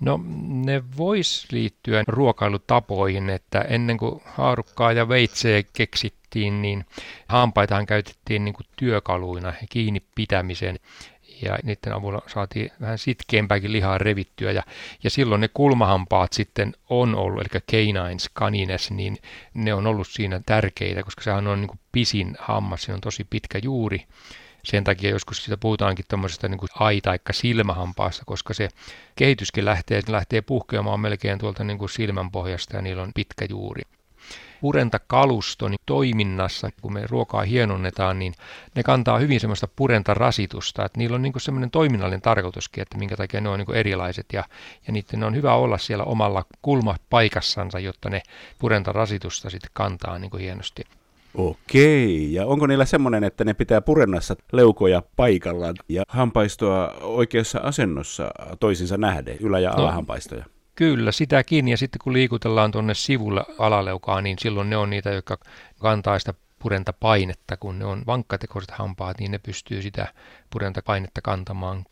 No 0.02 0.20
ne 0.48 0.84
vois 0.98 1.48
liittyä 1.52 2.04
ruokailutapoihin, 2.08 3.30
että 3.30 3.62
ennen 3.62 3.98
kuin 3.98 4.22
haarukkaa 4.26 4.92
ja 4.92 5.10
veitseä 5.10 5.64
keksittiin, 5.74 6.62
niin 6.62 6.86
hampaitahan 7.28 7.86
käytettiin 7.86 8.46
niin 8.46 8.54
kuin 8.54 8.68
työkaluina 8.76 9.54
kiinni 9.70 10.02
pitämiseen. 10.16 10.80
Ja 11.42 11.58
niiden 11.64 11.94
avulla 11.94 12.22
saatiin 12.28 12.72
vähän 12.82 12.98
sitkeämpääkin 12.98 13.72
lihaa 13.72 13.98
revittyä. 13.98 14.52
Ja, 14.52 14.64
ja 15.04 15.10
silloin 15.10 15.42
ne 15.42 15.50
kulmahampaat 15.54 16.34
sitten 16.34 16.74
on 16.90 17.16
ollut, 17.16 17.42
eli 17.42 17.62
canines, 17.72 18.30
canines, 18.40 18.92
niin 18.92 19.18
ne 19.54 19.74
on 19.74 19.88
ollut 19.88 20.08
siinä 20.08 20.42
tärkeitä, 20.46 21.04
koska 21.04 21.22
sehän 21.22 21.48
on 21.48 21.62
niin 21.62 21.70
kuin 21.70 21.80
pisin 21.92 22.38
hammas, 22.40 22.84
se 22.84 22.94
on 22.94 23.02
tosi 23.02 23.24
pitkä 23.30 23.60
juuri 23.64 24.06
sen 24.64 24.84
takia 24.84 25.10
joskus 25.10 25.44
siitä 25.44 25.58
puhutaankin 25.58 26.06
tämmöisestä 26.08 26.48
niin 26.48 26.58
kuin 26.58 26.70
ai- 26.80 27.02
tai 27.02 27.20
silmähampaasta, 27.32 28.24
koska 28.26 28.54
se 28.54 28.70
kehityskin 29.16 29.66
lähtee, 29.66 30.02
lähtee 30.08 30.42
puhkeamaan 30.42 31.00
melkein 31.00 31.40
tuolta 31.40 31.64
niin 31.64 31.78
kuin 31.78 31.90
silmän 31.90 32.32
pohjasta 32.32 32.76
ja 32.76 32.82
niillä 32.82 33.04
on 33.04 33.12
pitkä 33.16 33.46
juuri 33.50 33.82
purentakalusto 34.62 35.68
niin 35.68 35.80
toiminnassa, 35.86 36.70
kun 36.82 36.94
me 36.94 37.08
ruokaa 37.10 37.44
hienonnetaan, 37.44 38.20
niin 38.20 38.34
ne 38.76 38.84
kantaa 38.84 39.20
hyvin 39.20 39.40
semmoista 39.40 39.68
purentarasitusta, 39.76 40.86
että 40.86 40.98
niillä 40.98 41.16
on 41.16 41.22
niin 41.22 41.34
semmoinen 41.38 41.72
toiminnallinen 41.72 42.22
tarkoituskin, 42.22 42.82
että 42.82 42.98
minkä 42.98 43.18
takia 43.18 43.42
ne 43.42 43.50
on 43.50 43.60
niin 43.60 43.76
erilaiset 43.76 44.26
ja, 44.34 44.44
ja 44.88 44.94
niiden 44.94 45.24
on 45.24 45.36
hyvä 45.36 45.54
olla 45.54 45.78
siellä 45.78 46.04
omalla 46.04 46.46
kulmapaikassansa, 46.62 47.80
jotta 47.80 48.10
ne 48.10 48.22
purentarasitusta 48.60 49.50
sitten 49.50 49.72
kantaa 49.74 50.20
niin 50.20 50.40
hienosti. 50.40 50.84
Okei, 51.36 52.34
ja 52.34 52.46
onko 52.46 52.68
niillä 52.68 52.86
semmoinen, 52.86 53.24
että 53.24 53.44
ne 53.44 53.54
pitää 53.54 53.82
purennassa 53.82 54.36
leukoja 54.52 55.04
paikallaan 55.16 55.76
ja 55.90 56.04
hampaistoa 56.08 56.88
oikeassa 57.02 57.60
asennossa 57.60 58.32
toisinsa 58.60 58.98
nähden, 58.98 59.38
ylä- 59.40 59.60
ja 59.60 59.70
no, 59.70 59.84
alahampaistoja? 59.84 60.46
Kyllä, 60.76 61.12
sitäkin. 61.12 61.68
Ja 61.68 61.78
sitten 61.78 62.00
kun 62.04 62.14
liikutellaan 62.14 62.72
tuonne 62.72 62.94
sivulle 62.94 63.44
alaleukaan, 63.60 64.24
niin 64.24 64.38
silloin 64.40 64.70
ne 64.70 64.78
on 64.78 64.90
niitä, 64.90 65.10
jotka 65.10 65.38
kantaa 65.80 66.20
sitä 66.20 66.34
purentapainetta, 66.60 67.58
kun 67.58 67.80
ne 67.80 67.86
on 67.86 68.04
vankkatekoiset 68.08 68.72
hampaat, 68.72 69.20
niin 69.20 69.32
ne 69.32 69.40
pystyy 69.40 69.82
sitä 69.82 70.14
purentapainetta 70.50 71.22
kantamaan. 71.22 71.86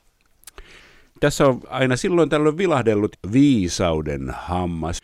Tässä 1.20 1.48
on 1.48 1.62
aina 1.70 1.96
silloin 1.96 2.30
tällöin 2.30 2.58
vilahdellut 2.58 3.16
viisauden 3.32 4.34
hammas. 4.38 5.00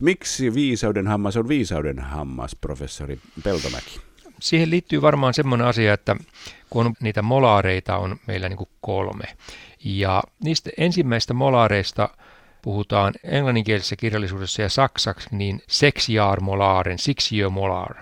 Miksi 0.00 0.54
viisauden 0.54 1.06
hammas 1.06 1.36
on 1.36 1.48
viisauden 1.48 1.98
hammas, 1.98 2.56
professori 2.60 3.18
Peltomäki? 3.44 4.00
Siihen 4.40 4.70
liittyy 4.70 5.02
varmaan 5.02 5.34
semmoinen 5.34 5.66
asia, 5.66 5.94
että 5.94 6.16
kun 6.70 6.94
niitä 7.00 7.22
molaareita 7.22 7.96
on 7.96 8.16
meillä 8.26 8.48
niin 8.48 8.56
kuin 8.56 8.70
kolme, 8.80 9.24
ja 9.84 10.22
niistä 10.44 10.70
ensimmäistä 10.78 11.34
molaareista 11.34 12.08
puhutaan 12.62 13.14
englanninkielisessä 13.24 13.96
kirjallisuudessa 13.96 14.62
ja 14.62 14.68
saksaksi 14.68 15.28
niin 15.32 15.62
sexiaarmolaaren, 15.68 16.98
molar. 17.50 17.94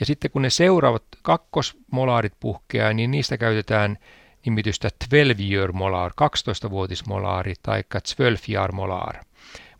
Ja 0.00 0.06
sitten 0.06 0.30
kun 0.30 0.42
ne 0.42 0.50
seuraavat 0.50 1.04
kakkosmolaarit 1.22 2.32
puhkeaa, 2.40 2.92
niin 2.92 3.10
niistä 3.10 3.38
käytetään 3.38 3.98
nimitystä 4.46 4.90
12 4.98 5.72
molar, 5.72 6.12
12-vuotismolaari 6.12 7.54
tai 7.62 7.84
12 7.88 8.72
molar. 8.72 9.16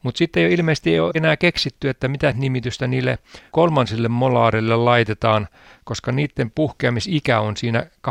Mutta 0.04 0.18
sitten 0.18 0.42
ei 0.42 0.52
ilmeisesti 0.52 0.92
ei 0.92 1.00
ole 1.00 1.12
enää 1.14 1.36
keksitty, 1.36 1.88
että 1.88 2.08
mitä 2.08 2.32
nimitystä 2.36 2.86
niille 2.86 3.18
kolmansille 3.50 4.08
molaarille 4.08 4.76
laitetaan, 4.76 5.48
koska 5.84 6.12
niiden 6.12 6.50
puhkeamisikä 6.50 7.40
on 7.40 7.56
siinä 7.56 7.86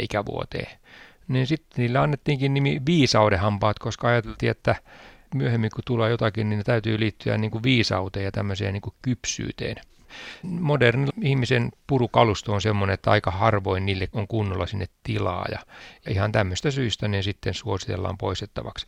ikävuoteen. 0.00 0.78
Niin 1.28 1.46
sitten 1.46 1.82
niillä 1.82 2.02
annettiinkin 2.02 2.54
nimi 2.54 2.80
viisaudenhampaat, 2.86 3.78
koska 3.78 4.08
ajateltiin, 4.08 4.50
että 4.50 4.76
myöhemmin 5.34 5.70
kun 5.74 5.84
tulee 5.86 6.10
jotakin, 6.10 6.50
niin 6.50 6.58
ne 6.58 6.64
täytyy 6.64 7.00
liittyä 7.00 7.38
niin 7.38 7.50
kuin 7.50 7.62
viisauteen 7.62 8.24
ja 8.24 8.32
tämmöiseen 8.32 8.72
niin 8.72 8.82
kuin 8.82 8.94
kypsyyteen. 9.02 9.76
Modernin 10.42 11.08
ihmisen 11.22 11.72
purukalusto 11.86 12.52
on 12.52 12.60
semmoinen, 12.60 12.94
että 12.94 13.10
aika 13.10 13.30
harvoin 13.30 13.86
niille 13.86 14.08
on 14.12 14.28
kunnolla 14.28 14.66
sinne 14.66 14.86
tilaa 15.02 15.46
ja 15.50 15.58
ihan 16.08 16.32
tämmöistä 16.32 16.70
syystä 16.70 17.08
ne 17.08 17.22
sitten 17.22 17.54
suositellaan 17.54 18.18
poistettavaksi. 18.18 18.86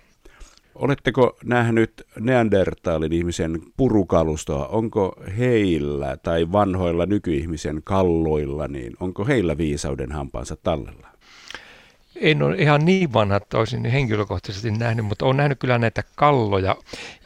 Oletteko 0.78 1.36
nähnyt 1.44 2.06
Neandertalin 2.20 3.12
ihmisen 3.12 3.60
purukalustoa? 3.76 4.66
Onko 4.66 5.16
heillä 5.38 6.16
tai 6.16 6.52
vanhoilla 6.52 7.06
nykyihmisen 7.06 7.80
kalloilla, 7.84 8.68
niin 8.68 8.92
onko 9.00 9.24
heillä 9.24 9.58
viisauden 9.58 10.12
hampaansa 10.12 10.56
tallella? 10.62 11.15
En 12.20 12.42
ole 12.42 12.56
ihan 12.56 12.84
niin 12.84 13.12
vanha, 13.12 13.36
että 13.36 13.58
olisin 13.58 13.84
henkilökohtaisesti 13.84 14.70
nähnyt, 14.70 15.06
mutta 15.06 15.26
olen 15.26 15.36
nähnyt 15.36 15.58
kyllä 15.58 15.78
näitä 15.78 16.02
kalloja. 16.14 16.76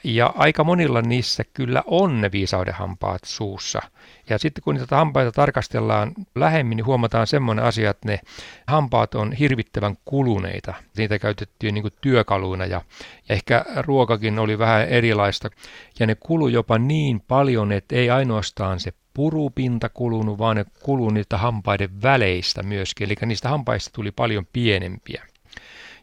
Ja 0.04 0.32
aika 0.36 0.64
monilla 0.64 1.02
niissä 1.02 1.44
kyllä 1.54 1.82
on 1.86 2.20
ne 2.20 2.32
viisauden 2.32 2.74
hampaat 2.74 3.20
suussa. 3.24 3.82
Ja 4.28 4.38
sitten 4.38 4.62
kun 4.64 4.74
niitä 4.74 4.96
hampaita 4.96 5.32
tarkastellaan 5.32 6.12
lähemmin, 6.34 6.76
niin 6.76 6.86
huomataan 6.86 7.26
semmoinen 7.26 7.64
asia, 7.64 7.90
että 7.90 8.08
ne 8.08 8.20
hampaat 8.66 9.14
on 9.14 9.32
hirvittävän 9.32 9.96
kuluneita. 10.04 10.74
Niitä 10.96 11.18
käytettiin 11.18 11.74
niin 11.74 11.92
työkaluina 12.00 12.66
ja, 12.66 12.82
ehkä 13.28 13.64
ruokakin 13.76 14.38
oli 14.38 14.58
vähän 14.58 14.88
erilaista. 14.88 15.50
Ja 15.98 16.06
ne 16.06 16.14
kulu 16.14 16.48
jopa 16.48 16.78
niin 16.78 17.20
paljon, 17.20 17.72
että 17.72 17.96
ei 17.96 18.10
ainoastaan 18.10 18.80
se 18.80 18.92
purupinta 19.14 19.88
kulunut, 19.88 20.38
vaan 20.38 20.56
ne 20.56 20.64
kuluu 20.82 21.10
niitä 21.10 21.38
hampaiden 21.38 22.02
väleistä 22.02 22.62
myöskin. 22.62 23.04
Eli 23.06 23.14
niistä 23.26 23.48
hampaista 23.48 23.90
tuli 23.92 24.10
paljon 24.10 24.46
pienempiä. 24.52 25.26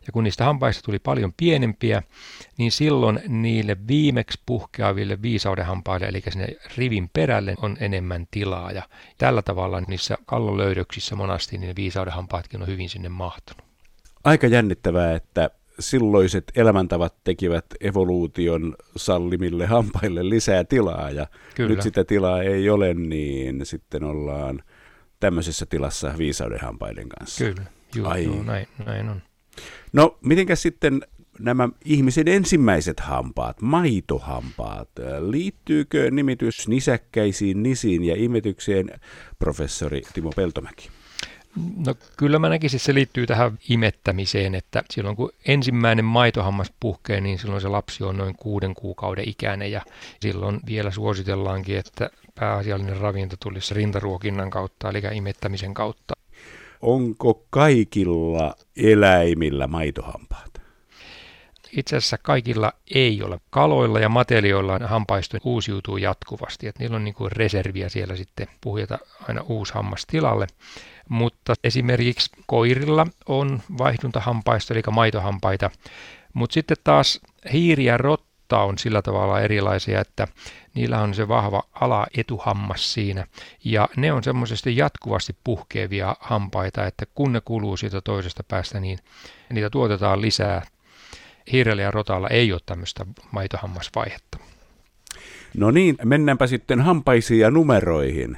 Ja 0.07 0.11
kun 0.13 0.23
niistä 0.23 0.45
hampaista 0.45 0.83
tuli 0.83 0.99
paljon 0.99 1.33
pienempiä, 1.37 2.03
niin 2.57 2.71
silloin 2.71 3.19
niille 3.27 3.77
viimeksi 3.87 4.39
puhkeaville 4.45 5.21
viisaudenhampaille, 5.21 6.07
eli 6.07 6.21
sinne 6.29 6.47
rivin 6.77 7.09
perälle, 7.13 7.55
on 7.61 7.77
enemmän 7.79 8.27
tilaa. 8.31 8.71
Ja 8.71 8.83
tällä 9.17 9.41
tavalla 9.41 9.81
niissä 9.81 10.17
kallolöydöksissä 10.25 11.15
monasti 11.15 11.57
niin 11.57 11.75
viisaudenhampaatkin 11.75 12.61
on 12.61 12.67
hyvin 12.67 12.89
sinne 12.89 13.09
mahtunut. 13.09 13.65
Aika 14.23 14.47
jännittävää, 14.47 15.15
että 15.15 15.49
silloiset 15.79 16.51
elämäntavat 16.55 17.15
tekivät 17.23 17.65
evoluution 17.81 18.75
sallimille 18.95 19.65
hampaille 19.65 20.29
lisää 20.29 20.63
tilaa 20.63 21.11
ja 21.11 21.27
Kyllä. 21.55 21.69
nyt 21.69 21.81
sitä 21.81 22.03
tilaa 22.03 22.41
ei 22.41 22.69
ole, 22.69 22.93
niin 22.93 23.65
sitten 23.65 24.03
ollaan 24.03 24.63
tämmöisessä 25.19 25.65
tilassa 25.65 26.13
viisauden 26.17 26.59
hampaiden 26.61 27.09
kanssa. 27.09 27.45
Kyllä, 27.45 27.65
juu, 27.95 28.07
Ai. 28.07 28.23
Juu, 28.23 28.43
näin, 28.43 28.67
näin 28.85 29.09
on. 29.09 29.21
No, 29.93 30.17
mitenkäs 30.21 30.61
sitten 30.61 31.01
nämä 31.39 31.69
ihmisen 31.85 32.27
ensimmäiset 32.27 32.99
hampaat, 32.99 33.61
maitohampaat, 33.61 34.89
liittyykö 35.19 36.11
nimitys 36.11 36.67
nisäkkäisiin, 36.67 37.63
nisiin 37.63 38.03
ja 38.03 38.15
imetykseen, 38.17 38.99
professori 39.39 40.01
Timo 40.13 40.31
Peltomäki? 40.35 40.89
No 41.85 41.95
kyllä 42.17 42.39
mä 42.39 42.49
näkisin, 42.49 42.77
että 42.77 42.85
se 42.85 42.93
liittyy 42.93 43.27
tähän 43.27 43.59
imettämiseen, 43.69 44.55
että 44.55 44.83
silloin 44.91 45.15
kun 45.15 45.31
ensimmäinen 45.47 46.05
maitohammas 46.05 46.73
puhkee, 46.79 47.21
niin 47.21 47.39
silloin 47.39 47.61
se 47.61 47.67
lapsi 47.67 48.03
on 48.03 48.17
noin 48.17 48.35
kuuden 48.35 48.73
kuukauden 48.73 49.29
ikäinen 49.29 49.71
ja 49.71 49.81
silloin 50.21 50.59
vielä 50.65 50.91
suositellaankin, 50.91 51.77
että 51.77 52.09
pääasiallinen 52.35 52.97
ravinto 52.97 53.35
tulisi 53.39 53.73
rintaruokinnan 53.73 54.49
kautta, 54.49 54.89
eli 54.89 55.01
imettämisen 55.13 55.73
kautta. 55.73 56.13
Onko 56.81 57.45
kaikilla 57.49 58.55
eläimillä 58.75 59.67
maitohampaat? 59.67 60.61
Itse 61.71 61.95
asiassa 61.95 62.17
kaikilla 62.17 62.73
ei 62.95 63.23
ole. 63.23 63.39
Kaloilla 63.49 63.99
ja 63.99 64.09
matelioilla 64.09 64.79
hampaisto 64.85 65.37
uusiutuu 65.43 65.97
jatkuvasti, 65.97 66.67
että 66.67 66.83
niillä 66.83 66.95
on 66.95 67.03
niin 67.03 67.13
kuin 67.13 67.31
reserviä 67.31 67.89
siellä 67.89 68.15
sitten 68.15 68.47
puhjata 68.61 68.99
aina 69.27 69.41
uusi 69.41 69.73
hammas 69.73 70.05
tilalle. 70.05 70.47
Mutta 71.09 71.53
esimerkiksi 71.63 72.29
koirilla 72.45 73.07
on 73.27 73.61
vaihduntahampaista, 73.77 74.73
eli 74.73 74.81
maitohampaita, 74.91 75.69
mutta 76.33 76.53
sitten 76.53 76.77
taas 76.83 77.19
hiiri 77.53 77.85
ja 77.85 77.97
rotta 77.97 78.59
on 78.59 78.77
sillä 78.77 79.01
tavalla 79.01 79.41
erilaisia, 79.41 80.01
että 80.01 80.27
niillä 80.73 81.01
on 81.01 81.13
se 81.13 81.27
vahva 81.27 81.63
alaetuhammas 81.73 82.93
siinä. 82.93 83.27
Ja 83.63 83.89
ne 83.97 84.13
on 84.13 84.23
semmoisesti 84.23 84.77
jatkuvasti 84.77 85.35
puhkeavia 85.43 86.15
hampaita, 86.19 86.85
että 86.85 87.05
kun 87.15 87.33
ne 87.33 87.41
kuluu 87.41 87.77
siitä 87.77 88.01
toisesta 88.01 88.43
päästä, 88.43 88.79
niin 88.79 88.99
niitä 89.53 89.69
tuotetaan 89.69 90.21
lisää. 90.21 90.61
Hiirellä 91.51 91.81
ja 91.81 91.91
rotalla 91.91 92.27
ei 92.27 92.51
ole 92.51 92.61
tämmöistä 92.65 93.05
maitohammasvaihetta. 93.31 94.37
No 95.57 95.71
niin, 95.71 95.97
mennäänpä 96.03 96.47
sitten 96.47 96.81
hampaisiin 96.81 97.39
ja 97.39 97.51
numeroihin. 97.51 98.37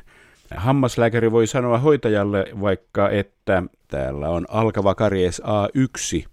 Hammaslääkäri 0.56 1.32
voi 1.32 1.48
sanoa 1.48 1.78
hoitajalle 1.78 2.46
vaikka, 2.62 3.10
että 3.10 3.64
täällä 3.88 4.30
on 4.30 4.46
alkava 4.50 4.96
karies 4.96 5.42
A1, 5.42 6.28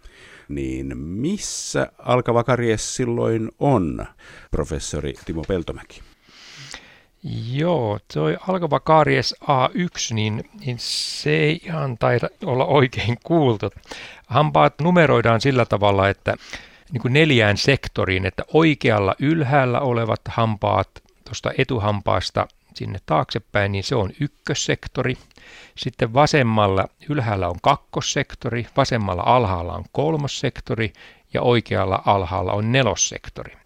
niin 0.49 0.99
missä 0.99 1.93
alkava 1.99 2.45
karies 2.45 2.97
silloin 2.97 3.51
on, 3.59 4.07
professori 4.51 5.15
Timo 5.25 5.43
Peltomäki? 5.49 6.03
Joo, 7.53 7.99
tuo 8.15 8.31
alkava 8.49 8.81
karies 8.81 9.35
A1, 9.43 10.15
niin, 10.15 10.51
niin 10.61 10.77
se 10.81 11.31
ei 11.31 11.61
ihan 11.65 11.99
taida 11.99 12.29
olla 12.45 12.65
oikein 12.65 13.17
kuultu. 13.25 13.71
Hampaat 14.27 14.75
numeroidaan 14.81 15.41
sillä 15.41 15.65
tavalla, 15.65 16.09
että 16.09 16.35
niin 16.93 17.03
kuin 17.03 17.13
neljään 17.13 17.57
sektoriin, 17.57 18.27
että 18.27 18.45
oikealla 18.53 19.15
ylhäällä 19.19 19.81
olevat 19.81 20.21
hampaat 20.29 20.89
tuosta 21.25 21.51
etuhampaasta 21.59 22.49
sinne 22.77 22.99
taaksepäin, 23.07 23.73
niin 23.73 23.85
se 23.85 23.97
on 23.97 24.11
ykkössektori. 24.21 25.19
Sitten 25.77 26.15
vasemmalla 26.15 26.89
ylhäällä 27.09 27.49
on 27.49 27.57
kakkossektori, 27.63 28.67
vasemmalla 28.77 29.23
alhaalla 29.27 29.75
on 29.75 29.85
kolmossektori 29.93 30.93
ja 31.35 31.43
oikealla 31.43 32.03
alhaalla 32.07 32.53
on 32.53 32.73
nelossektori. 32.73 33.57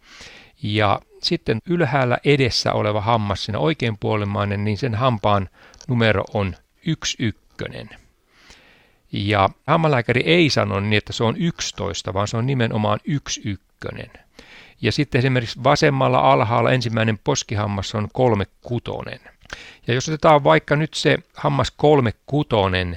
Ja 0.63 1.01
sitten 1.23 1.59
ylhäällä 1.67 2.19
edessä 2.25 2.73
oleva 2.73 3.01
hammas, 3.01 3.45
siinä 3.45 3.59
oikeinpuolimainen, 3.59 4.65
niin 4.65 4.79
sen 4.79 4.95
hampaan 4.95 5.49
numero 5.89 6.25
on 6.35 6.57
yksi 6.87 7.17
ykkönen. 7.21 7.89
Ja 9.13 9.49
hammalääkäri 9.67 10.23
ei 10.27 10.51
sano 10.51 10.81
niin, 10.81 10.99
että 10.99 11.13
se 11.13 11.25
on 11.25 11.37
11, 11.37 12.15
vaan 12.15 12.29
se 12.29 12.37
on 12.37 12.47
nimenomaan 12.47 13.01
yksi 13.05 13.41
ykkönen. 13.45 14.11
Ja 14.83 14.93
sitten 14.93 15.19
esimerkiksi 15.19 15.65
vasemmalla 15.65 16.33
alhaalla 16.33 16.71
ensimmäinen 16.71 17.19
poskihammas 17.25 17.95
on 17.95 18.09
kolme 18.13 18.47
kutonen. 18.61 19.21
Ja 19.87 19.95
jos 19.95 20.09
otetaan 20.09 20.45
vaikka 20.45 20.77
nyt 20.77 20.95
se 20.95 21.19
hammas 21.35 21.71
kolme 21.71 22.13
kutonen, 22.27 22.97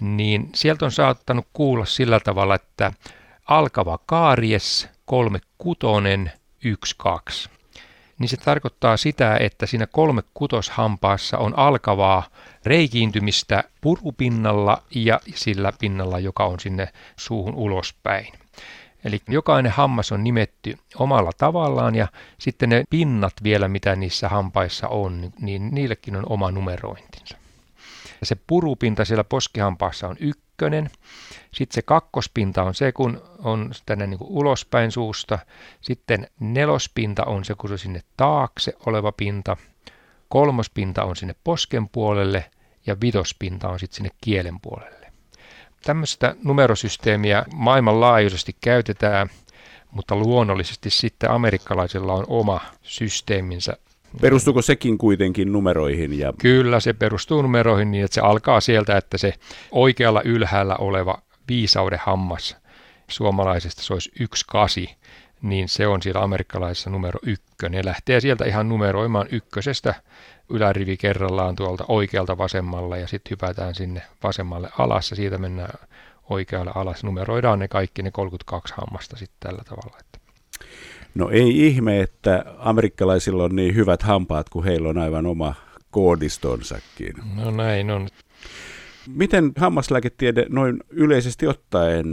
niin 0.00 0.50
sieltä 0.54 0.84
on 0.84 0.92
saattanut 0.92 1.46
kuulla 1.52 1.84
sillä 1.84 2.20
tavalla, 2.20 2.54
että 2.54 2.92
alkava 3.48 3.98
kaaries 4.06 4.88
kolme 5.04 5.40
kutonen 5.58 6.32
yksi 6.64 6.94
kaksi. 6.98 7.50
Niin 8.18 8.28
se 8.28 8.36
tarkoittaa 8.36 8.96
sitä, 8.96 9.36
että 9.36 9.66
siinä 9.66 9.86
kolme 9.86 10.22
kutoshampaassa 10.34 11.38
on 11.38 11.58
alkavaa 11.58 12.22
reikiintymistä 12.64 13.64
purupinnalla 13.80 14.82
ja 14.94 15.20
sillä 15.34 15.72
pinnalla, 15.80 16.18
joka 16.18 16.44
on 16.44 16.60
sinne 16.60 16.88
suuhun 17.16 17.54
ulospäin. 17.54 18.32
Eli 19.04 19.20
jokainen 19.28 19.72
hammas 19.72 20.12
on 20.12 20.24
nimetty 20.24 20.78
omalla 20.94 21.30
tavallaan 21.38 21.94
ja 21.94 22.08
sitten 22.38 22.68
ne 22.68 22.84
pinnat 22.90 23.32
vielä, 23.42 23.68
mitä 23.68 23.96
niissä 23.96 24.28
hampaissa 24.28 24.88
on, 24.88 25.32
niin 25.40 25.74
niillekin 25.74 26.16
on 26.16 26.26
oma 26.28 26.50
numerointinsa. 26.50 27.36
Ja 28.20 28.26
se 28.26 28.36
purupinta 28.46 29.04
siellä 29.04 29.24
poskihampaassa 29.24 30.08
on 30.08 30.16
ykkönen. 30.20 30.90
Sitten 31.54 31.74
se 31.74 31.82
kakkospinta 31.82 32.62
on 32.62 32.74
se, 32.74 32.92
kun 32.92 33.22
on 33.38 33.70
tänne 33.86 34.06
niin 34.06 34.18
kuin 34.18 34.30
ulospäin 34.30 34.92
suusta. 34.92 35.38
Sitten 35.80 36.28
nelospinta 36.40 37.24
on 37.24 37.44
se, 37.44 37.54
kun 37.54 37.68
se 37.68 37.72
on 37.72 37.78
sinne 37.78 38.00
taakse 38.16 38.72
oleva 38.86 39.12
pinta. 39.12 39.56
Kolmospinta 40.28 41.04
on 41.04 41.16
sinne 41.16 41.34
posken 41.44 41.88
puolelle 41.88 42.50
ja 42.86 42.96
vitospinta 43.00 43.68
on 43.68 43.78
sitten 43.78 43.96
sinne 43.96 44.10
kielen 44.20 44.60
puolelle. 44.60 44.99
Tämmöistä 45.84 46.34
numerosysteemiä 46.44 47.44
maailmanlaajuisesti 47.54 48.56
käytetään, 48.60 49.28
mutta 49.90 50.16
luonnollisesti 50.16 50.90
sitten 50.90 51.30
amerikkalaisilla 51.30 52.12
on 52.12 52.24
oma 52.28 52.60
systeeminsä. 52.82 53.76
Perustuuko 54.20 54.62
sekin 54.62 54.98
kuitenkin 54.98 55.52
numeroihin? 55.52 56.18
Ja... 56.18 56.32
Kyllä, 56.38 56.80
se 56.80 56.92
perustuu 56.92 57.42
numeroihin 57.42 57.90
niin, 57.90 58.04
että 58.04 58.14
se 58.14 58.20
alkaa 58.20 58.60
sieltä, 58.60 58.96
että 58.96 59.18
se 59.18 59.34
oikealla 59.70 60.22
ylhäällä 60.24 60.76
oleva 60.76 61.22
viisauden 61.48 61.98
hammas 62.02 62.56
suomalaisesta 63.08 63.82
se 63.82 63.92
olisi 63.92 64.12
yksi 64.20 64.44
kasi, 64.48 64.96
niin 65.42 65.68
se 65.68 65.86
on 65.86 66.02
siellä 66.02 66.22
amerikkalaisessa 66.22 66.90
numero 66.90 67.20
ykkönen. 67.22 67.78
Ja 67.78 67.84
lähtee 67.84 68.20
sieltä 68.20 68.44
ihan 68.44 68.68
numeroimaan 68.68 69.26
ykkösestä 69.30 69.94
ylärivi 70.50 70.96
kerrallaan 70.96 71.56
tuolta 71.56 71.84
oikealta 71.88 72.38
vasemmalle 72.38 73.00
ja 73.00 73.06
sitten 73.06 73.30
hypätään 73.30 73.74
sinne 73.74 74.02
vasemmalle 74.22 74.68
alas 74.78 75.10
ja 75.10 75.16
siitä 75.16 75.38
mennään 75.38 75.78
oikealle 76.30 76.72
alas. 76.74 77.04
Numeroidaan 77.04 77.58
ne 77.58 77.68
kaikki 77.68 78.02
ne 78.02 78.10
32 78.10 78.74
hammasta 78.76 79.16
sitten 79.16 79.36
tällä 79.40 79.62
tavalla. 79.68 79.96
Että. 80.00 80.18
No 81.14 81.30
ei 81.30 81.66
ihme, 81.66 82.00
että 82.00 82.44
amerikkalaisilla 82.58 83.44
on 83.44 83.56
niin 83.56 83.74
hyvät 83.74 84.02
hampaat, 84.02 84.48
kun 84.48 84.64
heillä 84.64 84.88
on 84.88 84.98
aivan 84.98 85.26
oma 85.26 85.54
koodistonsakin. 85.90 87.14
No 87.36 87.50
näin 87.50 87.90
on. 87.90 88.08
Miten 89.08 89.52
hammaslääketiede 89.56 90.46
noin 90.48 90.80
yleisesti 90.90 91.46
ottaen, 91.46 92.06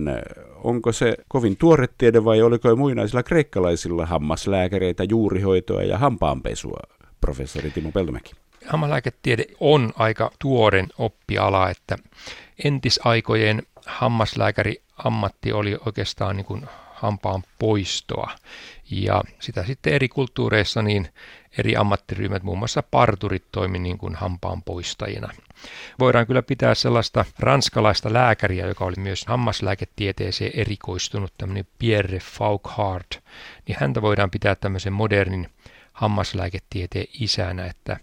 onko 0.64 0.92
se 0.92 1.18
kovin 1.28 1.58
tuore 1.58 1.88
tiede 1.98 2.24
vai 2.24 2.42
oliko 2.42 2.70
jo 2.70 2.76
muinaisilla 2.76 3.24
kreikkalaisilla 3.24 4.06
hammaslääkäreitä, 4.06 5.04
juurihoitoa 5.04 5.84
ja 5.84 5.98
hampaanpesua, 5.98 6.80
professori 7.22 7.72
Timo 7.72 7.92
Peltomäki? 7.92 8.34
Hammaslääketiede 8.68 9.46
on 9.60 9.94
aika 9.96 10.32
tuoren 10.40 10.88
oppiala, 10.98 11.70
että 11.70 11.98
entisaikojen 12.64 13.64
hammaslääkäri 13.86 14.82
ammatti 14.98 15.54
oli 15.54 15.78
oikeastaan 15.86 16.36
niin 16.36 16.46
kuin 16.46 16.66
hampaan 16.94 17.44
poistoa. 17.60 18.32
Ja 18.92 19.24
sitä 19.40 19.64
sitten 19.64 19.94
eri 19.94 20.10
kulttuureissa 20.10 20.82
niin 20.82 21.10
eri 21.58 21.76
ammattiryhmät, 21.76 22.44
muun 22.44 22.58
muassa 22.58 22.84
parturit 22.84 23.44
toimi 23.52 23.80
niin 23.80 23.98
kuin 23.98 24.16
hampaan 24.16 24.64
poistajina. 24.64 25.30
Voidaan 26.00 26.28
kyllä 26.28 26.42
pitää 26.42 26.76
sellaista 26.76 27.26
ranskalaista 27.40 28.14
lääkäriä, 28.14 28.68
joka 28.68 28.86
oli 28.86 28.96
myös 28.98 29.26
hammaslääketieteeseen 29.26 30.52
erikoistunut, 30.54 31.34
tämmöinen 31.38 31.68
Pierre 31.80 32.20
Fauchard, 32.20 33.22
niin 33.68 33.78
häntä 33.80 34.02
voidaan 34.02 34.32
pitää 34.32 34.56
tämmöisen 34.56 34.94
modernin 34.94 35.50
hammaslääketieteen 35.98 37.08
isänä, 37.20 37.66
että 37.66 37.98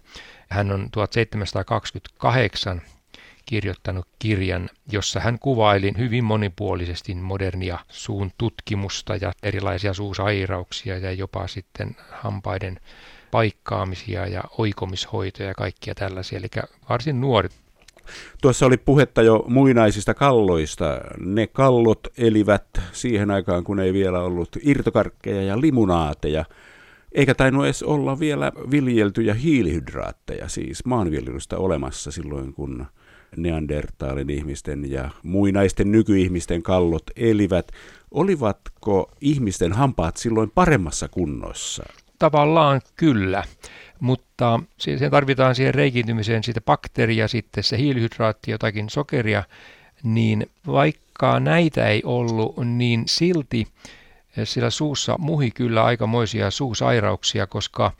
hän 0.49 0.71
on 0.71 0.89
1728 0.91 2.81
kirjoittanut 3.45 4.07
kirjan, 4.19 4.69
jossa 4.91 5.19
hän 5.19 5.39
kuvaili 5.39 5.91
hyvin 5.97 6.23
monipuolisesti 6.23 7.15
modernia 7.15 7.79
suun 7.89 8.31
tutkimusta 8.37 9.15
ja 9.15 9.33
erilaisia 9.43 9.93
suusairauksia 9.93 10.97
ja 10.97 11.11
jopa 11.11 11.47
sitten 11.47 11.95
hampaiden 12.11 12.79
paikkaamisia 13.31 14.27
ja 14.27 14.43
oikomishoitoja 14.57 15.49
ja 15.49 15.55
kaikkia 15.55 15.95
tällaisia, 15.95 16.39
eli 16.39 16.47
varsin 16.89 17.21
nuori. 17.21 17.49
Tuossa 18.41 18.65
oli 18.65 18.77
puhetta 18.77 19.21
jo 19.21 19.43
muinaisista 19.47 20.13
kalloista. 20.13 21.01
Ne 21.19 21.47
kallot 21.47 22.07
elivät 22.17 22.65
siihen 22.91 23.31
aikaan, 23.31 23.63
kun 23.63 23.79
ei 23.79 23.93
vielä 23.93 24.19
ollut 24.19 24.49
irtokarkkeja 24.61 25.41
ja 25.41 25.61
limunaateja, 25.61 26.45
eikä 27.15 27.35
tainnut 27.35 27.65
edes 27.65 27.83
olla 27.83 28.19
vielä 28.19 28.51
viljeltyjä 28.71 29.33
hiilihydraatteja, 29.33 30.47
siis 30.47 30.85
maanviljelystä 30.85 31.57
olemassa 31.57 32.11
silloin, 32.11 32.53
kun 32.53 32.85
neandertaalin 33.37 34.29
ihmisten 34.29 34.91
ja 34.91 35.09
muinaisten 35.23 35.91
nykyihmisten 35.91 36.63
kallot 36.63 37.03
elivät. 37.15 37.71
Olivatko 38.11 39.11
ihmisten 39.21 39.73
hampaat 39.73 40.17
silloin 40.17 40.51
paremmassa 40.55 41.07
kunnossa? 41.07 41.83
Tavallaan 42.19 42.81
kyllä, 42.95 43.43
mutta 43.99 44.59
siihen 44.77 45.11
tarvitaan 45.11 45.55
siihen 45.55 45.73
reikiintymiseen 45.73 46.43
sitä 46.43 46.61
bakteeria, 46.61 47.27
sitten 47.27 47.63
se 47.63 47.77
hiilihydraatti, 47.77 48.51
jotakin 48.51 48.89
sokeria, 48.89 49.43
niin 50.03 50.49
vaikka 50.67 51.39
näitä 51.39 51.87
ei 51.87 52.01
ollut, 52.05 52.57
niin 52.57 53.03
silti 53.05 53.67
sillä 54.43 54.69
suussa 54.69 55.15
muhi 55.17 55.51
kyllä 55.51 55.83
aikamoisia 55.83 56.51
suusairauksia, 56.51 57.47
koska 57.47 57.91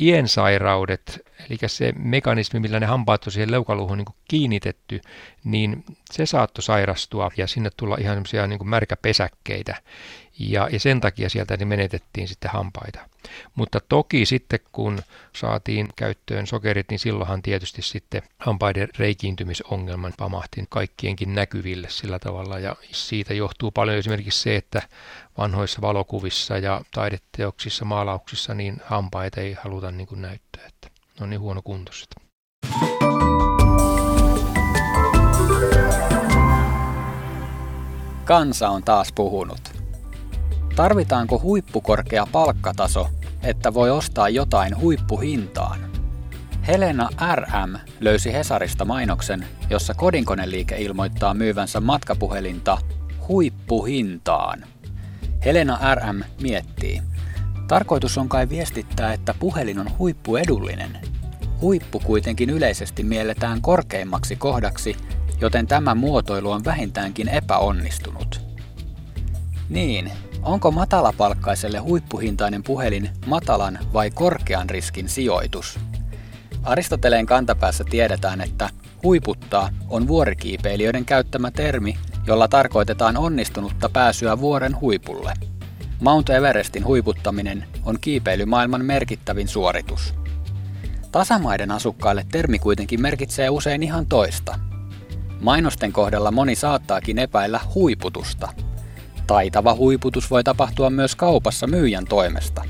iensairaudet, 0.00 1.26
eli 1.50 1.58
se 1.66 1.92
mekanismi, 1.98 2.60
millä 2.60 2.80
ne 2.80 2.86
hampaat 2.86 3.26
on 3.26 3.32
siihen 3.32 3.50
leukaluuhun 3.50 3.98
niin 3.98 4.06
kiinnitetty, 4.28 5.00
niin 5.44 5.84
se 6.10 6.26
saattoi 6.26 6.62
sairastua 6.62 7.30
ja 7.36 7.46
sinne 7.46 7.70
tulla 7.76 7.96
ihan 8.00 8.16
semmoisia 8.16 8.46
niin 8.46 8.68
märkäpesäkkeitä. 8.68 9.76
Ja, 10.38 10.68
ja 10.72 10.80
sen 10.80 11.00
takia 11.00 11.28
sieltä 11.28 11.56
niin 11.56 11.68
menetettiin 11.68 12.28
sitten 12.28 12.50
hampaita. 12.50 13.00
Mutta 13.54 13.80
toki 13.88 14.26
sitten 14.26 14.58
kun 14.72 14.98
saatiin 15.36 15.88
käyttöön 15.96 16.46
sokerit, 16.46 16.90
niin 16.90 16.98
silloinhan 16.98 17.42
tietysti 17.42 17.82
sitten 17.82 18.22
hampaiden 18.38 18.88
reikiintymisongelman 18.98 20.12
pamahti 20.18 20.64
kaikkienkin 20.68 21.34
näkyville 21.34 21.88
sillä 21.90 22.18
tavalla. 22.18 22.58
Ja 22.58 22.76
siitä 22.90 23.34
johtuu 23.34 23.70
paljon 23.70 23.98
esimerkiksi 23.98 24.42
se, 24.42 24.56
että 24.56 24.82
vanhoissa 25.38 25.80
valokuvissa 25.80 26.58
ja 26.58 26.80
taideteoksissa, 26.94 27.84
maalauksissa, 27.84 28.54
niin 28.54 28.76
hampaita 28.84 29.40
ei 29.40 29.56
haluta 29.62 29.90
niin 29.90 30.06
kuin 30.06 30.22
näyttää, 30.22 30.66
että 30.66 30.99
ne 31.20 31.24
on 31.24 31.30
niin 31.30 31.40
huono 31.40 31.62
kuntoiset. 31.64 32.08
Kansa 38.24 38.68
on 38.68 38.82
taas 38.82 39.12
puhunut. 39.12 39.60
Tarvitaanko 40.76 41.40
huippukorkea 41.40 42.26
palkkataso, 42.32 43.08
että 43.42 43.74
voi 43.74 43.90
ostaa 43.90 44.28
jotain 44.28 44.80
huippuhintaan? 44.80 45.80
Helena 46.66 47.08
RM 47.34 47.78
löysi 48.00 48.32
Hesarista 48.32 48.84
mainoksen, 48.84 49.46
jossa 49.70 49.94
kodinkoneliike 49.94 50.76
ilmoittaa 50.76 51.34
myyvänsä 51.34 51.80
matkapuhelinta 51.80 52.78
huippuhintaan. 53.28 54.64
Helena 55.44 55.78
RM 55.94 56.22
miettii. 56.42 57.02
Tarkoitus 57.70 58.18
on 58.18 58.28
kai 58.28 58.48
viestittää, 58.48 59.12
että 59.12 59.34
puhelin 59.38 59.78
on 59.78 59.98
huippuedullinen. 59.98 60.98
Huippu 61.60 62.00
kuitenkin 62.00 62.50
yleisesti 62.50 63.02
mielletään 63.02 63.62
korkeimmaksi 63.62 64.36
kohdaksi, 64.36 64.96
joten 65.40 65.66
tämä 65.66 65.94
muotoilu 65.94 66.50
on 66.50 66.64
vähintäänkin 66.64 67.28
epäonnistunut. 67.28 68.40
Niin, 69.68 70.12
onko 70.42 70.70
matalapalkkaiselle 70.70 71.78
huippuhintainen 71.78 72.62
puhelin 72.62 73.10
matalan 73.26 73.78
vai 73.92 74.10
korkean 74.10 74.70
riskin 74.70 75.08
sijoitus? 75.08 75.78
Aristoteleen 76.62 77.26
kantapäässä 77.26 77.84
tiedetään, 77.84 78.40
että 78.40 78.70
huiputtaa 79.02 79.70
on 79.88 80.08
vuorikiipeilijöiden 80.08 81.04
käyttämä 81.04 81.50
termi, 81.50 81.98
jolla 82.26 82.48
tarkoitetaan 82.48 83.16
onnistunutta 83.16 83.88
pääsyä 83.88 84.40
vuoren 84.40 84.80
huipulle. 84.80 85.32
Mount 86.00 86.30
Everestin 86.30 86.84
huiputtaminen 86.84 87.64
on 87.84 87.98
kiipeilymaailman 88.00 88.84
merkittävin 88.84 89.48
suoritus. 89.48 90.14
Tasamaiden 91.12 91.70
asukkaille 91.70 92.26
termi 92.32 92.58
kuitenkin 92.58 93.02
merkitsee 93.02 93.48
usein 93.50 93.82
ihan 93.82 94.06
toista. 94.06 94.58
Mainosten 95.40 95.92
kohdalla 95.92 96.30
moni 96.30 96.54
saattaakin 96.54 97.18
epäillä 97.18 97.60
huiputusta– 97.74 98.48
Taitava 99.30 99.74
huiputus 99.74 100.30
voi 100.30 100.44
tapahtua 100.44 100.90
myös 100.90 101.16
kaupassa 101.16 101.66
myyjän 101.66 102.04
toimesta. 102.04 102.62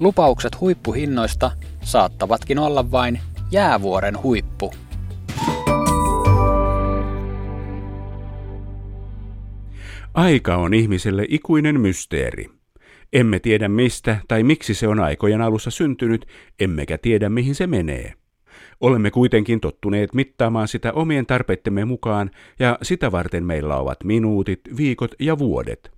Lupaukset 0.00 0.60
huippuhinnoista 0.60 1.50
saattavatkin 1.82 2.58
olla 2.58 2.90
vain 2.90 3.20
jäävuoren 3.50 4.22
huippu. 4.22 4.74
Aika 10.16 10.56
on 10.56 10.74
ihmiselle 10.74 11.26
ikuinen 11.28 11.80
mysteeri. 11.80 12.50
Emme 13.12 13.38
tiedä 13.38 13.68
mistä 13.68 14.16
tai 14.28 14.42
miksi 14.42 14.74
se 14.74 14.88
on 14.88 15.00
aikojen 15.00 15.40
alussa 15.40 15.70
syntynyt, 15.70 16.26
emmekä 16.60 16.98
tiedä 16.98 17.28
mihin 17.28 17.54
se 17.54 17.66
menee. 17.66 18.12
Olemme 18.80 19.10
kuitenkin 19.10 19.60
tottuneet 19.60 20.14
mittaamaan 20.14 20.68
sitä 20.68 20.92
omien 20.92 21.26
tarpeittemme 21.26 21.84
mukaan, 21.84 22.30
ja 22.58 22.78
sitä 22.82 23.12
varten 23.12 23.44
meillä 23.44 23.76
ovat 23.76 24.04
minuutit, 24.04 24.60
viikot 24.76 25.14
ja 25.18 25.38
vuodet. 25.38 25.92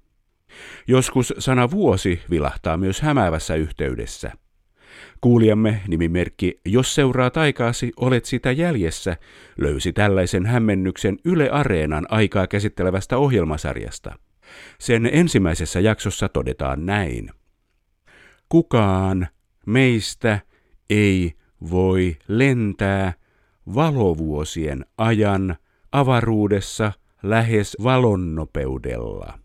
Joskus 0.86 1.34
sana 1.38 1.70
vuosi 1.70 2.20
vilahtaa 2.30 2.76
myös 2.76 3.00
hämäävässä 3.00 3.54
yhteydessä. 3.54 4.32
Kuulijamme 5.20 5.80
nimimerkki 5.88 6.60
Jos 6.64 6.94
seuraa 6.94 7.30
taikaasi, 7.30 7.92
olet 7.96 8.24
sitä 8.24 8.52
jäljessä, 8.52 9.16
löysi 9.58 9.92
tällaisen 9.92 10.46
hämmennyksen 10.46 11.16
Yle 11.24 11.50
Areenan 11.50 12.06
aikaa 12.08 12.46
käsittelevästä 12.46 13.18
ohjelmasarjasta. 13.18 14.18
Sen 14.78 15.10
ensimmäisessä 15.12 15.80
jaksossa 15.80 16.28
todetaan 16.28 16.86
näin. 16.86 17.30
Kukaan 18.48 19.28
meistä 19.66 20.40
ei 20.90 21.32
voi 21.70 22.16
lentää 22.28 23.12
valovuosien 23.74 24.84
ajan 24.98 25.56
avaruudessa 25.92 26.92
lähes 27.22 27.76
valonnopeudella. 27.82 29.38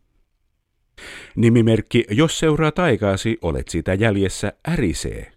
Nimimerkki 1.35 2.05
Jos 2.09 2.39
seuraa 2.39 2.71
taikaasi, 2.71 3.37
olet 3.41 3.67
siitä 3.67 3.93
jäljessä 3.93 4.53
ärisee. 4.67 5.32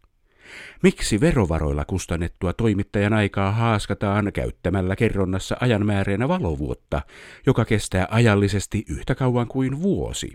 Miksi 0.82 1.20
verovaroilla 1.20 1.84
kustannettua 1.84 2.52
toimittajan 2.52 3.12
aikaa 3.12 3.52
haaskataan 3.52 4.32
käyttämällä 4.32 4.96
kerronnassa 4.96 5.56
ajanmääreenä 5.60 6.28
valovuotta, 6.28 7.02
joka 7.46 7.64
kestää 7.64 8.08
ajallisesti 8.10 8.84
yhtä 8.88 9.14
kauan 9.14 9.48
kuin 9.48 9.82
vuosi? 9.82 10.32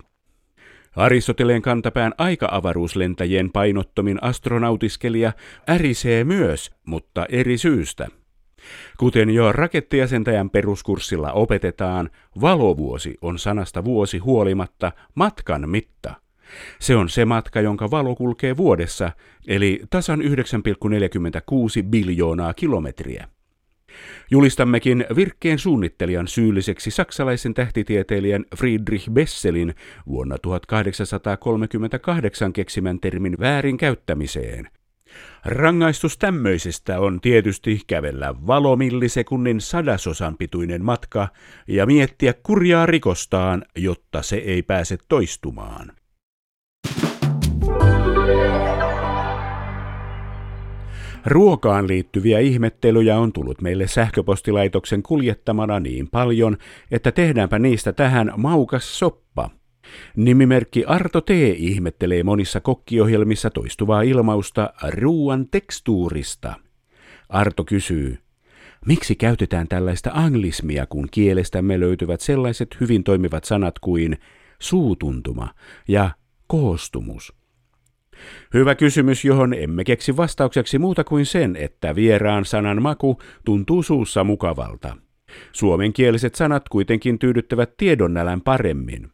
Aristoteleen 0.95 1.61
kantapään 1.61 2.13
aika-avaruuslentäjien 2.17 3.51
painottomin 3.51 4.23
astronautiskelija 4.23 5.33
ärisee 5.69 6.23
myös, 6.23 6.71
mutta 6.85 7.25
eri 7.29 7.57
syystä. 7.57 8.07
Kuten 8.97 9.29
jo 9.29 9.51
rakettijäsentäjän 9.51 10.49
peruskurssilla 10.49 11.31
opetetaan, 11.31 12.09
valovuosi 12.41 13.17
on 13.21 13.39
sanasta 13.39 13.83
vuosi 13.83 14.17
huolimatta 14.17 14.91
matkan 15.15 15.69
mitta. 15.69 16.13
Se 16.79 16.95
on 16.95 17.09
se 17.09 17.25
matka, 17.25 17.61
jonka 17.61 17.91
valo 17.91 18.15
kulkee 18.15 18.57
vuodessa, 18.57 19.11
eli 19.47 19.81
tasan 19.89 20.21
9,46 20.21 20.27
biljoonaa 21.89 22.53
kilometriä. 22.53 23.27
Julistammekin 24.31 25.05
virkkeen 25.15 25.59
suunnittelijan 25.59 26.27
syylliseksi 26.27 26.91
saksalaisen 26.91 27.53
tähtitieteilijän 27.53 28.45
Friedrich 28.57 29.11
Besselin 29.11 29.75
vuonna 30.07 30.37
1838 30.37 32.53
keksimän 32.53 32.99
termin 32.99 33.35
väärinkäyttämiseen. 33.39 34.69
Rangaistus 35.45 36.17
tämmöisestä 36.17 36.99
on 36.99 37.21
tietysti 37.21 37.81
kävellä 37.87 38.35
valomillisekunnin 38.47 39.61
sadasosan 39.61 40.37
pituinen 40.37 40.85
matka 40.85 41.27
ja 41.67 41.85
miettiä 41.85 42.33
kurjaa 42.43 42.85
rikostaan, 42.85 43.65
jotta 43.77 44.21
se 44.21 44.35
ei 44.35 44.63
pääse 44.63 44.97
toistumaan. 45.07 46.00
Ruokaan 51.25 51.87
liittyviä 51.87 52.39
ihmettelyjä 52.39 53.19
on 53.19 53.33
tullut 53.33 53.61
meille 53.61 53.87
sähköpostilaitoksen 53.87 55.03
kuljettamana 55.03 55.79
niin 55.79 56.07
paljon, 56.07 56.57
että 56.91 57.11
tehdäänpä 57.11 57.59
niistä 57.59 57.93
tähän 57.93 58.31
maukas 58.37 58.99
soppa. 58.99 59.49
Nimimerkki 60.15 60.85
Arto 60.85 61.21
T. 61.21 61.29
ihmettelee 61.55 62.23
monissa 62.23 62.59
kokkiohjelmissa 62.59 63.49
toistuvaa 63.49 64.01
ilmausta 64.01 64.73
ruuan 64.89 65.47
tekstuurista. 65.51 66.53
Arto 67.29 67.63
kysyy, 67.63 68.17
miksi 68.85 69.15
käytetään 69.15 69.67
tällaista 69.67 70.11
anglismia, 70.13 70.85
kun 70.85 71.07
kielestämme 71.11 71.79
löytyvät 71.79 72.21
sellaiset 72.21 72.77
hyvin 72.79 73.03
toimivat 73.03 73.43
sanat 73.43 73.79
kuin 73.79 74.17
suutuntuma 74.59 75.49
ja 75.87 76.11
koostumus? 76.47 77.40
Hyvä 78.53 78.75
kysymys, 78.75 79.25
johon 79.25 79.53
emme 79.53 79.83
keksi 79.83 80.17
vastaukseksi 80.17 80.79
muuta 80.79 81.03
kuin 81.03 81.25
sen, 81.25 81.55
että 81.55 81.95
vieraan 81.95 82.45
sanan 82.45 82.81
maku 82.81 83.21
tuntuu 83.45 83.83
suussa 83.83 84.23
mukavalta. 84.23 84.97
Suomenkieliset 85.51 86.35
sanat 86.35 86.69
kuitenkin 86.69 87.19
tyydyttävät 87.19 87.77
tiedonnälän 87.77 88.41
paremmin. 88.41 89.11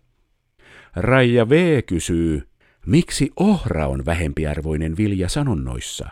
Raija 0.96 1.50
V 1.50 1.82
kysyy, 1.84 2.42
miksi 2.86 3.32
ohra 3.40 3.88
on 3.88 4.06
vähempiarvoinen 4.06 4.98
vilja 4.98 5.30
sanonnoissa? 5.30 6.10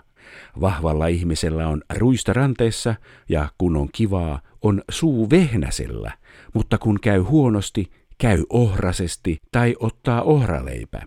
Vahvalla 0.61 1.07
ihmisellä 1.07 1.67
on 1.67 1.81
ruista 1.97 2.33
ranteessa 2.33 2.95
ja 3.29 3.47
kun 3.57 3.75
on 3.77 3.89
kivaa, 3.93 4.41
on 4.61 4.81
suu 4.91 5.29
vehnäsellä, 5.29 6.11
mutta 6.53 6.77
kun 6.77 6.99
käy 7.01 7.19
huonosti, 7.19 7.91
käy 8.17 8.43
ohrasesti 8.49 9.37
tai 9.51 9.75
ottaa 9.79 10.21
ohraleipä. 10.21 11.01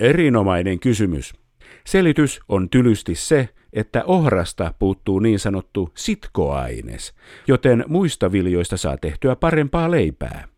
Erinomainen 0.00 0.80
kysymys. 0.80 1.34
Selitys 1.86 2.40
on 2.48 2.70
tylysti 2.70 3.14
se, 3.14 3.48
että 3.72 4.04
ohrasta 4.04 4.74
puuttuu 4.78 5.18
niin 5.18 5.38
sanottu 5.38 5.90
sitkoaines, 5.94 7.14
joten 7.46 7.84
muista 7.88 8.32
viljoista 8.32 8.76
saa 8.76 8.96
tehtyä 8.96 9.36
parempaa 9.36 9.90
leipää. 9.90 10.48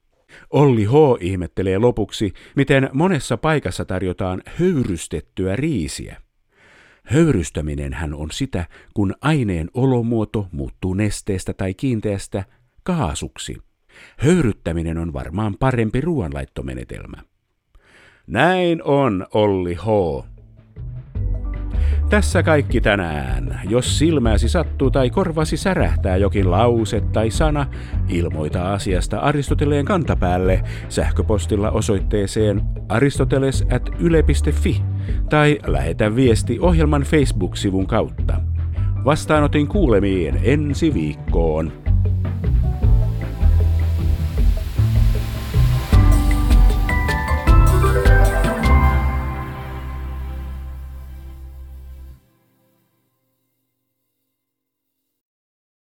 Olli 0.51 0.85
H. 0.85 0.92
ihmettelee 1.20 1.79
lopuksi, 1.79 2.33
miten 2.57 2.90
monessa 2.92 3.37
paikassa 3.37 3.85
tarjotaan 3.85 4.42
höyrystettyä 4.46 5.57
riisiä. 5.57 6.16
Höyrystäminen 7.05 7.96
on 8.14 8.31
sitä, 8.31 8.66
kun 8.94 9.14
aineen 9.20 9.70
olomuoto 9.74 10.48
muuttuu 10.53 10.94
nesteestä 10.94 11.53
tai 11.53 11.74
kiinteästä 11.74 12.44
kaasuksi. 12.83 13.57
Höyryttäminen 14.18 14.98
on 14.98 15.12
varmaan 15.12 15.57
parempi 15.61 16.01
ruoanlaittomenetelmä. 16.01 17.16
Näin 18.28 18.82
on, 18.84 19.26
Olli 19.34 19.74
H. 19.74 19.86
Tässä 22.10 22.42
kaikki 22.42 22.80
tänään. 22.80 23.60
Jos 23.68 23.98
silmäsi 23.98 24.48
sattuu 24.48 24.90
tai 24.90 25.10
korvasi 25.10 25.56
särähtää 25.56 26.16
jokin 26.16 26.50
lause 26.50 27.00
tai 27.00 27.30
sana, 27.30 27.66
ilmoita 28.08 28.72
asiasta 28.72 29.18
Aristoteleen 29.18 29.84
kantapäälle 29.84 30.62
sähköpostilla 30.88 31.70
osoitteeseen 31.70 32.62
aristoteles.yle.fi 32.88 34.82
tai 35.30 35.58
lähetä 35.66 36.16
viesti 36.16 36.58
ohjelman 36.60 37.02
Facebook-sivun 37.02 37.86
kautta. 37.86 38.40
Vastaanotin 39.04 39.68
kuulemiin 39.68 40.40
ensi 40.42 40.94
viikkoon. 40.94 41.88